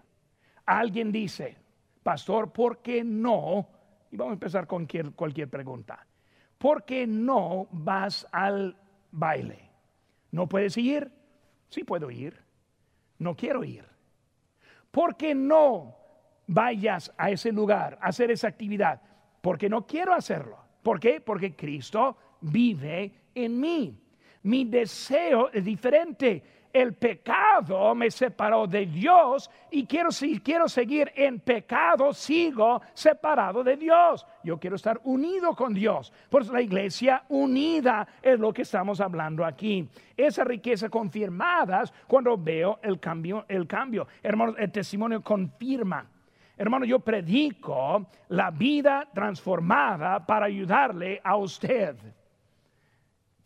Alguien 0.67 1.11
dice, 1.11 1.57
pastor, 2.03 2.53
¿por 2.53 2.83
qué 2.83 3.03
no? 3.03 3.69
Y 4.11 4.17
vamos 4.17 4.33
a 4.33 4.35
empezar 4.35 4.67
con 4.67 4.87
cualquier, 5.15 5.49
pregunta. 5.49 6.07
¿Por 6.59 6.85
qué 6.85 7.07
no 7.07 7.69
vas 7.71 8.27
al 8.33 8.77
baile? 9.11 9.71
¿No 10.33 10.49
puedes 10.49 10.77
ir? 10.77 11.11
Sí 11.69 11.85
puedo 11.85 12.11
ir. 12.11 12.43
No 13.19 13.35
quiero 13.35 13.65
ir. 13.65 13.85
¿Por 14.91 15.17
qué 15.17 15.35
no 15.35 15.97
vayas 16.47 17.13
a 17.17 17.31
ese 17.31 17.53
lugar, 17.53 17.99
a 18.01 18.09
hacer 18.09 18.31
esa 18.31 18.49
actividad? 18.49 19.01
Porque 19.41 19.69
no 19.69 19.87
quiero 19.87 20.13
hacerlo. 20.13 20.59
¿Por 20.83 21.01
qué? 21.01 21.21
Porque 21.21 21.55
Cristo 21.57 22.17
vive 22.41 23.13
en 23.35 23.61
mí 23.61 24.07
mi 24.47 24.65
deseo 24.65 25.51
es 25.53 25.65
diferente. 25.65 26.43
El 26.73 26.95
pecado 26.95 27.95
me 27.97 28.11
separó 28.11 28.67
de 28.67 28.87
Dios 28.87 29.51
y 29.73 29.87
quiero, 29.87 30.13
si 30.13 30.39
quiero 30.41 30.69
seguir 30.69 31.11
en 31.17 31.41
pecado, 31.41 32.13
sigo 32.13 32.81
separado 32.95 33.65
de 33.65 33.77
Dios. 33.77 34.25
Yo 34.45 34.59
quiero 34.61 34.77
estar 34.77 35.01
unido 35.03 35.57
con 35.57 35.75
Dios. 35.75 36.13
Por 36.31 36.43
eso 36.43 36.53
la 36.53 36.61
iglesia 36.61 37.25
unida 37.29 38.07
es 38.23 38.39
lo 38.39 38.53
que 38.53 38.63
estamos 38.63 39.01
hablando 39.01 39.45
aquí. 39.45 39.89
Esa 40.17 40.45
riqueza 40.45 40.89
confirmadas 40.91 41.93
cuando 42.07 42.37
veo 42.37 42.79
el 42.83 43.01
cambio, 43.01 43.47
el 43.49 43.67
cambio. 43.67 44.07
Hermanos, 44.23 44.55
el 44.59 44.71
testimonio 44.71 45.23
confirma. 45.23 46.09
Hermano, 46.57 46.85
yo 46.85 47.01
predico 47.01 48.07
la 48.29 48.53
vida 48.53 49.09
transformada 49.13 50.25
para 50.25 50.47
ayudarle 50.47 51.21
a 51.25 51.37
usted. 51.37 51.97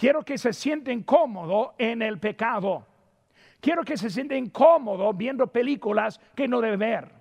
Quiero 0.01 0.23
que 0.23 0.39
se 0.39 0.55
sienta 0.55 0.91
incómodo 0.91 1.75
en 1.77 2.01
el 2.01 2.19
pecado. 2.19 2.87
Quiero 3.61 3.85
que 3.85 3.99
se 3.99 4.09
sienta 4.09 4.35
incómodo 4.35 5.13
viendo 5.13 5.47
películas 5.49 6.19
que 6.35 6.49
no 6.49 6.63
debe 6.63 6.79
ver. 6.79 7.13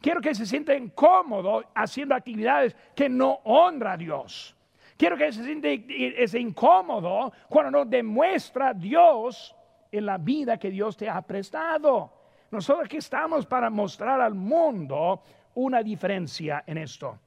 Quiero 0.00 0.18
que 0.22 0.34
se 0.34 0.46
sienta 0.46 0.74
incómodo 0.74 1.62
haciendo 1.74 2.14
actividades 2.14 2.74
que 2.94 3.10
no 3.10 3.40
honra 3.44 3.92
a 3.92 3.96
Dios. 3.98 4.56
Quiero 4.96 5.18
que 5.18 5.30
se 5.30 5.44
sienta 5.44 5.68
ese 5.68 6.40
incómodo 6.40 7.34
cuando 7.50 7.70
no 7.70 7.84
demuestra 7.84 8.72
Dios 8.72 9.54
en 9.90 10.06
la 10.06 10.16
vida 10.16 10.56
que 10.56 10.70
Dios 10.70 10.96
te 10.96 11.10
ha 11.10 11.20
prestado. 11.20 12.14
Nosotros 12.50 12.86
aquí 12.86 12.96
estamos 12.96 13.44
para 13.44 13.68
mostrar 13.68 14.22
al 14.22 14.34
mundo 14.34 15.22
una 15.56 15.82
diferencia 15.82 16.64
en 16.66 16.78
esto. 16.78 17.18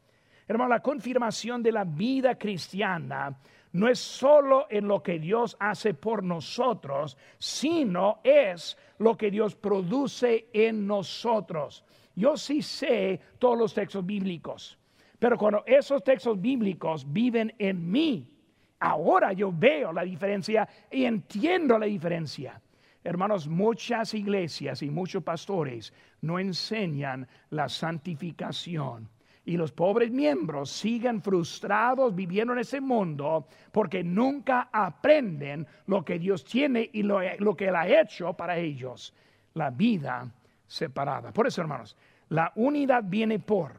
Hermano, 0.48 0.70
la 0.70 0.80
confirmación 0.80 1.62
de 1.62 1.72
la 1.72 1.84
vida 1.84 2.40
cristiana 2.40 3.38
no 3.76 3.90
es 3.90 4.00
solo 4.00 4.68
en 4.70 4.88
lo 4.88 5.04
que 5.04 5.20
Dios 5.20 5.58
hace 5.60 5.94
por 5.94 6.24
nosotros, 6.24 7.18
sino 7.38 8.22
es 8.24 8.78
lo 9.00 9.18
que 9.18 9.30
Dios 9.30 9.54
produce 9.54 10.48
en 10.54 10.88
nosotros. 10.88 11.84
Yo 12.16 12.38
sí 12.38 12.62
sé 12.62 13.20
todos 13.38 13.58
los 13.58 13.74
textos 13.74 14.06
bíblicos, 14.06 14.78
pero 15.20 15.38
cuando 15.38 15.62
esos 15.66 16.02
textos 16.06 16.40
bíblicos 16.40 17.06
viven 17.12 17.54
en 17.60 17.92
mí, 17.92 18.32
ahora 18.80 19.34
yo 19.34 19.52
veo 19.52 19.92
la 19.92 20.04
diferencia 20.04 20.70
y 20.90 21.04
entiendo 21.04 21.78
la 21.78 21.88
diferencia. 21.88 22.62
Hermanos, 23.04 23.46
muchas 23.46 24.14
iglesias 24.14 24.82
y 24.84 24.90
muchos 24.90 25.22
pastores 25.22 25.92
no 26.22 26.40
enseñan 26.40 27.28
la 27.50 27.68
santificación 27.68 29.10
y 29.46 29.58
los 29.58 29.72
pobres 29.72 30.12
miembros 30.12 30.72
siguen 30.72 31.22
frustrados 31.22 32.16
viviendo 32.16 32.54
en 32.54 32.60
ese 32.60 32.82
mundo 32.82 33.48
porque 33.72 34.04
nunca 34.04 34.70
aprenden 34.74 35.68
lo 35.86 36.04
que 36.04 36.18
Dios 36.18 36.44
tiene 36.44 36.90
y 36.92 37.04
lo, 37.04 37.20
que 37.56 37.68
Él 37.68 37.76
ha 37.76 37.88
hecho 37.88 38.34
para 38.34 38.58
ellos, 38.58 39.14
la 39.54 39.70
vida 39.70 40.32
separada. 40.66 41.32
Por 41.32 41.46
eso, 41.46 41.62
hermanos, 41.62 41.96
la 42.30 42.52
unidad 42.56 43.04
viene 43.06 43.38
por 43.38 43.74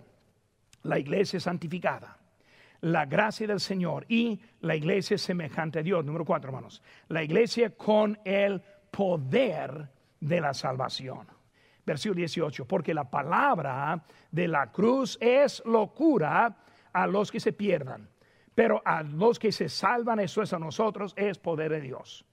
la 0.85 1.01
iglesia 1.01 1.41
santificada, 1.41 2.17
la 2.83 3.05
gracia 3.05 3.49
del 3.49 3.59
Señor 3.59 4.07
y 4.09 4.41
la 4.61 4.77
iglesia 4.77 5.19
semejante 5.19 5.81
a 5.81 5.83
Dios. 5.83 6.05
Número 6.05 6.25
cuatro, 6.25 6.49
hermanos, 6.49 6.81
la 7.09 7.25
iglesia 7.25 7.71
con 7.71 8.17
el 8.25 8.63
poder 8.93 9.89
de 10.21 10.41
la 10.41 10.55
salvación 10.55 11.36
versículo 11.87 12.19
18, 12.19 12.67
porque 12.67 12.93
la 12.93 13.09
palabra 13.09 14.03
de 14.31 14.49
la 14.49 14.73
cruz 14.73 15.17
es 15.21 15.63
locura 15.65 16.57
a 16.93 17.07
los 17.07 17.31
que 17.31 17.41
se 17.41 17.53
pierdan, 17.53 18.11
pero 18.55 18.83
a 18.85 19.03
los 19.03 19.39
que 19.39 19.53
se 19.53 19.69
salvan, 19.69 20.19
eso 20.19 20.43
es 20.43 20.53
a 20.53 20.59
nosotros, 20.59 21.15
es 21.17 21.39
poder 21.39 21.71
de 21.71 21.81
Dios. 21.81 22.25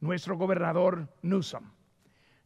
Nuestro 0.00 0.36
gobernador 0.36 1.08
Newsom, 1.22 1.70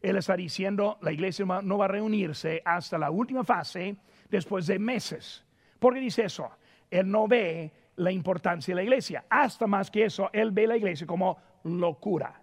él 0.00 0.16
está 0.16 0.34
diciendo, 0.34 0.98
la 1.00 1.12
iglesia 1.12 1.44
no 1.44 1.78
va 1.78 1.84
a 1.84 1.88
reunirse 1.88 2.60
hasta 2.64 2.98
la 2.98 3.10
última 3.10 3.44
fase 3.44 3.96
después 4.28 4.66
de 4.66 4.78
meses. 4.78 5.44
¿Por 5.78 5.94
qué 5.94 6.00
dice 6.00 6.24
eso? 6.24 6.50
Él 6.90 7.08
no 7.08 7.28
ve 7.28 7.72
la 7.96 8.10
importancia 8.10 8.72
de 8.72 8.76
la 8.76 8.82
iglesia. 8.82 9.26
Hasta 9.28 9.66
más 9.68 9.90
que 9.90 10.06
eso, 10.06 10.28
él 10.32 10.50
ve 10.50 10.66
la 10.66 10.76
iglesia 10.76 11.06
como 11.06 11.38
locura. 11.64 12.41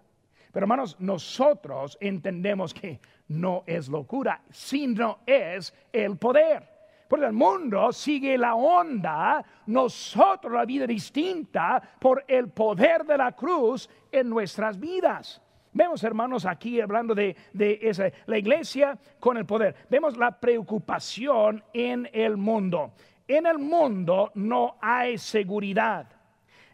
Pero 0.52 0.64
hermanos, 0.64 0.96
nosotros 0.98 1.96
entendemos 2.00 2.74
que 2.74 3.00
no 3.28 3.62
es 3.66 3.88
locura, 3.88 4.42
sino 4.50 5.20
es 5.26 5.72
el 5.92 6.16
poder. 6.16 6.68
Porque 7.08 7.26
el 7.26 7.32
mundo 7.32 7.92
sigue 7.92 8.38
la 8.38 8.54
onda, 8.54 9.44
nosotros 9.66 10.52
la 10.52 10.64
vida 10.64 10.86
distinta 10.86 11.82
por 11.98 12.24
el 12.28 12.50
poder 12.50 13.04
de 13.04 13.18
la 13.18 13.32
cruz 13.32 13.88
en 14.12 14.28
nuestras 14.28 14.78
vidas. 14.78 15.42
Vemos, 15.72 16.02
hermanos, 16.02 16.46
aquí 16.46 16.80
hablando 16.80 17.14
de, 17.14 17.36
de 17.52 17.78
esa, 17.82 18.10
la 18.26 18.38
iglesia 18.38 18.98
con 19.18 19.36
el 19.36 19.46
poder. 19.46 19.74
Vemos 19.88 20.16
la 20.16 20.38
preocupación 20.38 21.62
en 21.72 22.08
el 22.12 22.36
mundo. 22.36 22.92
En 23.26 23.46
el 23.46 23.58
mundo 23.58 24.32
no 24.34 24.76
hay 24.80 25.18
seguridad. 25.18 26.08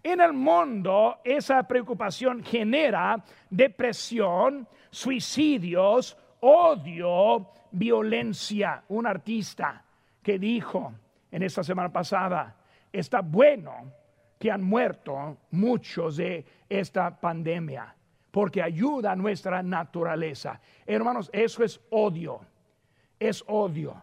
En 0.02 0.20
el 0.20 0.32
mundo 0.32 1.18
esa 1.24 1.62
preocupación 1.64 2.42
genera 2.42 3.22
depresión, 3.50 4.68
suicidios, 4.90 6.16
odio, 6.40 7.50
violencia. 7.72 8.84
Un 8.88 9.06
artista 9.06 9.84
que 10.22 10.38
dijo 10.38 10.92
en 11.30 11.42
esta 11.42 11.62
semana 11.62 11.92
pasada, 11.92 12.56
está 12.92 13.20
bueno 13.20 13.92
que 14.38 14.50
han 14.50 14.62
muerto 14.62 15.38
muchos 15.50 16.16
de 16.16 16.44
esta 16.68 17.18
pandemia, 17.18 17.94
porque 18.30 18.62
ayuda 18.62 19.12
a 19.12 19.16
nuestra 19.16 19.62
naturaleza. 19.62 20.60
Hermanos, 20.86 21.30
eso 21.32 21.64
es 21.64 21.80
odio, 21.90 22.40
es 23.18 23.42
odio. 23.46 24.02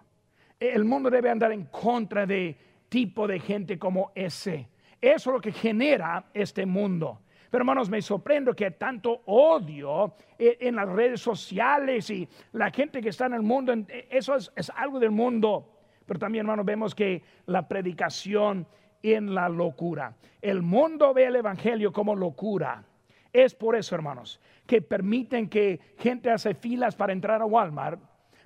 El 0.60 0.86
mundo 0.86 1.10
debe 1.10 1.30
andar 1.30 1.52
en 1.52 1.66
contra 1.66 2.26
de 2.26 2.58
tipo 2.90 3.28
de 3.28 3.40
gente 3.40 3.78
como 3.78 4.12
ese 4.16 4.68
eso 5.12 5.32
es 5.32 5.34
lo 5.34 5.42
que 5.42 5.52
genera 5.52 6.24
este 6.34 6.66
mundo. 6.66 7.20
Pero 7.50 7.64
hermanos, 7.64 7.90
me 7.90 8.02
sorprendo 8.02 8.56
que 8.56 8.72
tanto 8.72 9.22
odio 9.26 10.16
eh, 10.40 10.58
en, 10.62 10.76
las 10.76 10.88
redes 10.88 11.20
sociales 11.20 12.10
y 12.10 12.28
la 12.54 12.72
gente 12.72 13.02
que 13.02 13.10
está 13.10 13.26
en 13.26 13.34
el 13.34 13.42
mundo, 13.42 13.74
eh, 13.74 14.08
eso 14.10 14.34
es, 14.36 14.72
algo 14.76 15.00
del 15.00 15.12
mundo. 15.12 15.70
Pero 16.06 16.20
también, 16.20 16.46
hermanos, 16.46 16.66
vemos 16.66 16.96
que 16.96 17.22
la 17.46 17.68
predicación 17.68 18.66
en 19.02 19.36
la 19.36 19.50
locura. 19.50 20.16
El 20.42 20.62
mundo 20.62 21.14
ve 21.14 21.26
el 21.26 21.36
Evangelio 21.36 21.92
como 21.92 22.16
locura. 22.16 22.86
Es 23.34 23.54
por 23.54 23.76
eso, 23.76 23.94
hermanos, 23.96 24.40
que 24.66 24.82
permiten 24.82 25.50
que 25.50 25.82
gente 25.98 26.32
hace 26.32 26.56
filas 26.56 26.96
para 26.96 27.12
entrar 27.12 27.42
a 27.42 27.46
Walmart, 27.46 28.00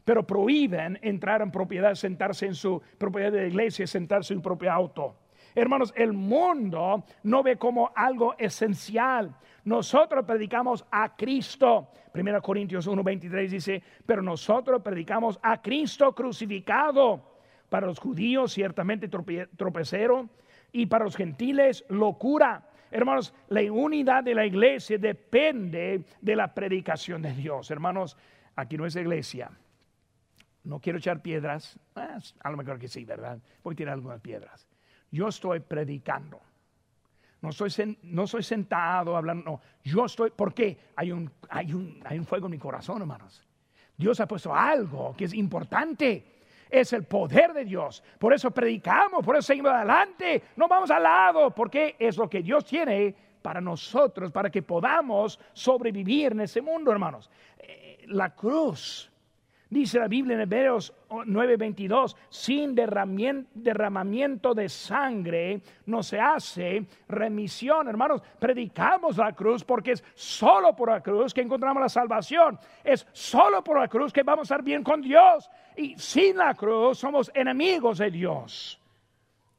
pero 0.03 0.26
prohíben 0.26 0.97
entrar 1.03 1.43
en 1.43 1.51
propiedad, 1.51 1.93
sentarse 1.93 2.47
en 2.47 2.55
su 2.55 2.82
propiedad 2.97 3.32
de 3.32 3.47
iglesia, 3.47 3.86
sentarse 3.86 4.34
en 4.34 4.39
su 4.39 4.43
propio 4.43 4.72
auto. 4.72 5.16
Hermanos, 5.58 5.91
el 5.95 6.14
mundo 6.14 7.03
no 7.24 7.41
ve 7.41 7.58
como 7.58 7.91
algo 7.95 8.36
esencial. 8.38 9.36
Nosotros 9.64 10.24
predicamos 10.24 10.86
a 10.91 11.16
Cristo. 11.16 11.89
1 12.14 12.41
Corintios 12.43 12.88
1:23 12.88 13.49
dice, 13.49 13.84
pero 14.05 14.22
nosotros 14.22 14.84
predicamos 14.84 15.39
a 15.41 15.60
Cristo 15.60 16.14
crucificado. 16.14 17.39
Para 17.70 17.88
los 17.88 17.97
judíos 17.97 18.53
ciertamente 18.53 19.10
tropecero 19.10 20.30
y 20.72 20.86
para 20.86 21.05
los 21.05 21.16
gentiles 21.16 21.84
locura. 21.89 22.70
Hermanos, 22.91 23.34
la 23.49 23.62
unidad 23.72 24.24
de 24.24 24.36
la 24.36 24.45
iglesia 24.45 24.99
depende 24.99 26.05
de 26.22 26.36
la 26.36 26.53
predicación 26.53 27.24
de 27.24 27.34
Dios. 27.34 27.72
Hermanos, 27.72 28.16
aquí 28.55 28.78
no 28.78 28.86
es 28.86 28.95
iglesia. 28.95 29.49
No 30.64 30.80
quiero 30.80 30.99
echar 30.99 31.24
piedras. 31.24 31.80
Ah, 31.95 32.20
a 32.43 32.51
lo 32.51 32.58
mejor 32.58 32.78
que 32.78 32.88
sí, 32.88 33.05
¿verdad? 33.05 33.39
A 33.66 33.74
tirar 33.74 33.95
algunas 33.95 34.22
piedras 34.22 34.66
yo 35.12 35.28
estoy 35.28 35.60
predicando. 35.60 36.39
No 37.41 37.51
soy, 37.51 37.97
no 38.03 38.26
soy 38.28 38.43
sentado 38.43 39.16
hablando, 39.16 39.51
no. 39.51 39.62
Yo 39.84 40.05
estoy, 40.05 40.32
¿por 40.32 40.53
qué? 40.53 40.78
Hay 40.95 41.12
un, 41.12 41.32
hay, 41.49 41.74
un, 41.74 42.01
hay 42.03 42.18
un 42.18 42.26
fuego 42.26 42.47
en 42.47 42.51
mi 42.51 42.58
corazón, 42.58 43.01
hermanos. 43.01 43.43
Dios 43.95 44.20
ha 44.20 44.28
puesto 44.28 44.53
algo 44.53 45.16
que 45.16 45.26
es 45.26 45.34
importante. 45.34 46.36
Es 46.70 46.91
el 46.93 47.03
poder 47.03 47.53
de 47.53 47.64
Dios. 47.64 48.03
Por 48.20 48.34
eso 48.34 48.51
predicamos, 48.51 49.24
por 49.24 49.36
eso 49.36 49.47
seguimos 49.47 49.72
adelante. 49.72 50.43
No 50.55 50.68
vamos 50.68 50.91
al 50.91 51.03
lado, 51.03 51.51
porque 51.51 51.95
es 51.97 52.18
lo 52.18 52.30
que 52.30 52.41
Dios 52.41 52.66
tiene 52.66 53.16
para 53.41 53.62
nosotros, 53.62 54.32
para 54.32 54.49
que 54.49 54.62
podamos 54.62 55.39
sobrevivir 55.53 56.34
en 56.34 56.41
ese 56.41 56.62
mundo, 56.62 56.91
hermanos. 56.91 57.30
Eh, 57.60 58.03
la 58.08 58.36
cruz 58.36 59.10
Dice 59.70 59.99
la 59.99 60.07
Biblia 60.07 60.36
en 60.36 60.41
Hebreos 60.41 60.93
9:22, 61.09 62.15
sin 62.30 62.74
derramamiento 62.74 64.53
de 64.53 64.70
sangre 64.70 65.61
no 65.86 66.01
se 66.03 66.20
hace 66.20 66.86
remisión. 67.09 67.89
Hermanos, 67.89 68.22
predicamos 68.39 69.18
la 69.18 69.34
cruz 69.34 69.65
porque 69.65 69.91
es 69.91 70.03
solo 70.13 70.74
por 70.74 70.89
la 70.89 71.01
cruz 71.01 71.34
que 71.34 71.41
encontramos 71.41 71.82
la 71.82 71.89
salvación. 71.89 72.57
Es 72.84 73.05
solo 73.11 73.61
por 73.63 73.80
la 73.80 73.89
cruz 73.89 74.13
que 74.13 74.24
vamos 74.24 74.49
a 74.49 74.55
estar 74.55 74.63
bien 74.63 74.84
con 74.84 75.01
Dios. 75.01 75.49
Y 75.76 75.97
sin 75.97 76.38
la 76.38 76.53
cruz 76.53 76.99
somos 76.99 77.30
enemigos 77.34 77.97
de 77.97 78.09
Dios. 78.09 78.82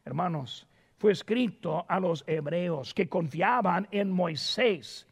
Hermanos, 0.06 0.66
fue 0.96 1.12
escrito 1.12 1.84
a 1.86 2.00
los 2.00 2.24
hebreos 2.26 2.94
que 2.94 3.08
confiaban 3.08 3.86
en 3.90 4.10
Moisés 4.10 5.07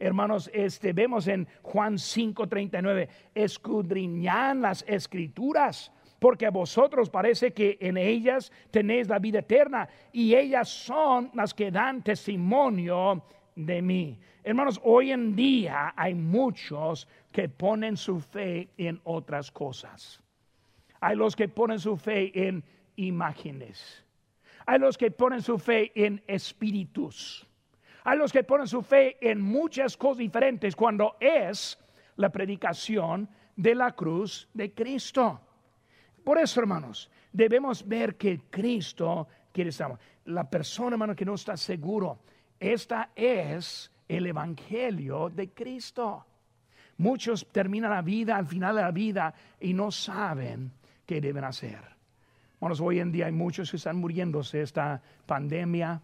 Hermanos, 0.00 0.50
este, 0.54 0.94
vemos 0.94 1.28
en 1.28 1.46
Juan 1.60 1.98
5:39, 1.98 3.08
escudriñan 3.34 4.62
las 4.62 4.82
escrituras, 4.88 5.92
porque 6.18 6.46
a 6.46 6.50
vosotros 6.50 7.10
parece 7.10 7.52
que 7.52 7.76
en 7.80 7.98
ellas 7.98 8.50
tenéis 8.70 9.08
la 9.08 9.18
vida 9.18 9.40
eterna 9.40 9.88
y 10.10 10.34
ellas 10.34 10.70
son 10.70 11.30
las 11.34 11.52
que 11.52 11.70
dan 11.70 12.02
testimonio 12.02 13.22
de 13.54 13.82
mí. 13.82 14.18
Hermanos, 14.42 14.80
hoy 14.84 15.12
en 15.12 15.36
día 15.36 15.92
hay 15.94 16.14
muchos 16.14 17.06
que 17.30 17.50
ponen 17.50 17.98
su 17.98 18.20
fe 18.20 18.70
en 18.78 18.98
otras 19.04 19.50
cosas. 19.50 20.22
Hay 21.02 21.14
los 21.14 21.36
que 21.36 21.46
ponen 21.48 21.78
su 21.78 21.98
fe 21.98 22.32
en 22.48 22.64
imágenes. 22.96 24.02
Hay 24.64 24.78
los 24.78 24.96
que 24.96 25.10
ponen 25.10 25.42
su 25.42 25.58
fe 25.58 25.92
en 25.94 26.22
espíritus. 26.26 27.46
Hay 28.04 28.18
los 28.18 28.32
que 28.32 28.44
ponen 28.44 28.66
su 28.66 28.82
fe 28.82 29.16
en 29.20 29.40
muchas 29.40 29.96
cosas 29.96 30.18
diferentes 30.18 30.74
cuando 30.74 31.16
es 31.20 31.78
la 32.16 32.30
predicación 32.30 33.28
de 33.56 33.74
la 33.74 33.92
cruz 33.92 34.48
de 34.54 34.72
Cristo. 34.72 35.40
Por 36.24 36.38
eso, 36.38 36.60
hermanos, 36.60 37.10
debemos 37.32 37.86
ver 37.86 38.16
que 38.16 38.40
Cristo 38.50 39.28
quiere 39.52 39.70
estar. 39.70 39.98
La 40.26 40.48
persona, 40.48 40.94
hermano, 40.94 41.16
que 41.16 41.24
no 41.24 41.34
está 41.34 41.56
seguro, 41.56 42.20
esta 42.58 43.10
es 43.14 43.90
el 44.08 44.26
Evangelio 44.26 45.30
de 45.30 45.50
Cristo. 45.50 46.26
Muchos 46.98 47.46
terminan 47.50 47.90
la 47.90 48.02
vida 48.02 48.36
al 48.36 48.46
final 48.46 48.76
de 48.76 48.82
la 48.82 48.90
vida 48.90 49.34
y 49.58 49.72
no 49.72 49.90
saben 49.90 50.72
qué 51.06 51.20
deben 51.20 51.44
hacer. 51.44 51.80
Hermanos, 52.56 52.80
hoy 52.80 53.00
en 53.00 53.10
día 53.10 53.26
hay 53.26 53.32
muchos 53.32 53.70
que 53.70 53.78
están 53.78 53.96
muriéndose 53.96 54.60
esta 54.60 55.00
pandemia 55.24 56.02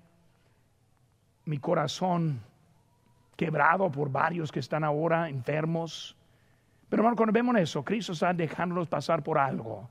mi 1.46 1.58
corazón 1.58 2.40
quebrado 3.36 3.90
por 3.90 4.10
varios 4.10 4.52
que 4.52 4.60
están 4.60 4.84
ahora 4.84 5.28
enfermos. 5.28 6.16
Pero 6.88 7.00
hermano, 7.02 7.16
cuando 7.16 7.32
vemos 7.32 7.56
eso, 7.56 7.84
Cristo 7.84 8.12
está 8.12 8.32
dejándolos 8.32 8.88
pasar 8.88 9.22
por 9.22 9.38
algo. 9.38 9.88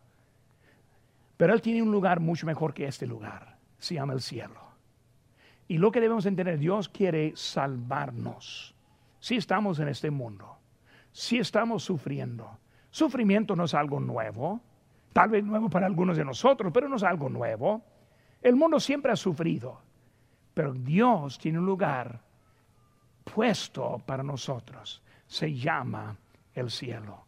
Pero 1.38 1.54
Él 1.54 1.62
tiene 1.62 1.82
un 1.82 1.92
lugar 1.92 2.20
mucho 2.20 2.46
mejor 2.46 2.74
que 2.74 2.86
este 2.86 3.08
lugar. 3.08 3.58
Se 3.78 3.96
llama 3.96 4.14
el 4.14 4.22
cielo. 4.22 4.62
Y 5.68 5.78
lo 5.78 5.92
que 5.92 6.00
debemos 6.00 6.26
entender, 6.26 6.60
Dios 6.60 6.90
quiere 6.90 7.34
salvarnos. 7.36 8.76
Si 9.20 9.36
estamos 9.36 9.80
en 9.80 9.88
este 9.88 10.12
mundo, 10.12 10.58
si 11.12 11.40
estamos 11.40 11.84
sufriendo. 11.84 12.60
Sufrimiento 12.90 13.56
no 13.56 13.66
es 13.66 13.74
algo 13.74 14.00
nuevo, 14.00 14.62
tal 15.12 15.30
vez 15.30 15.44
nuevo 15.44 15.70
para 15.70 15.86
algunos 15.86 16.18
de 16.18 16.24
nosotros, 16.24 16.72
pero 16.74 16.88
no 16.88 16.98
es 16.98 17.04
algo 17.04 17.30
nuevo. 17.30 17.82
El 18.42 18.56
mundo 18.56 18.80
siempre 18.80 19.12
ha 19.12 19.16
sufrido. 19.16 19.85
Pero 20.56 20.74
Dios 20.74 21.38
tiene 21.38 21.60
un 21.60 21.66
lugar 21.66 22.20
puesto 23.26 24.02
para 24.06 24.24
nosotros. 24.24 25.04
Se 25.28 25.54
llama 25.54 26.18
el 26.54 26.72
cielo. 26.72 27.25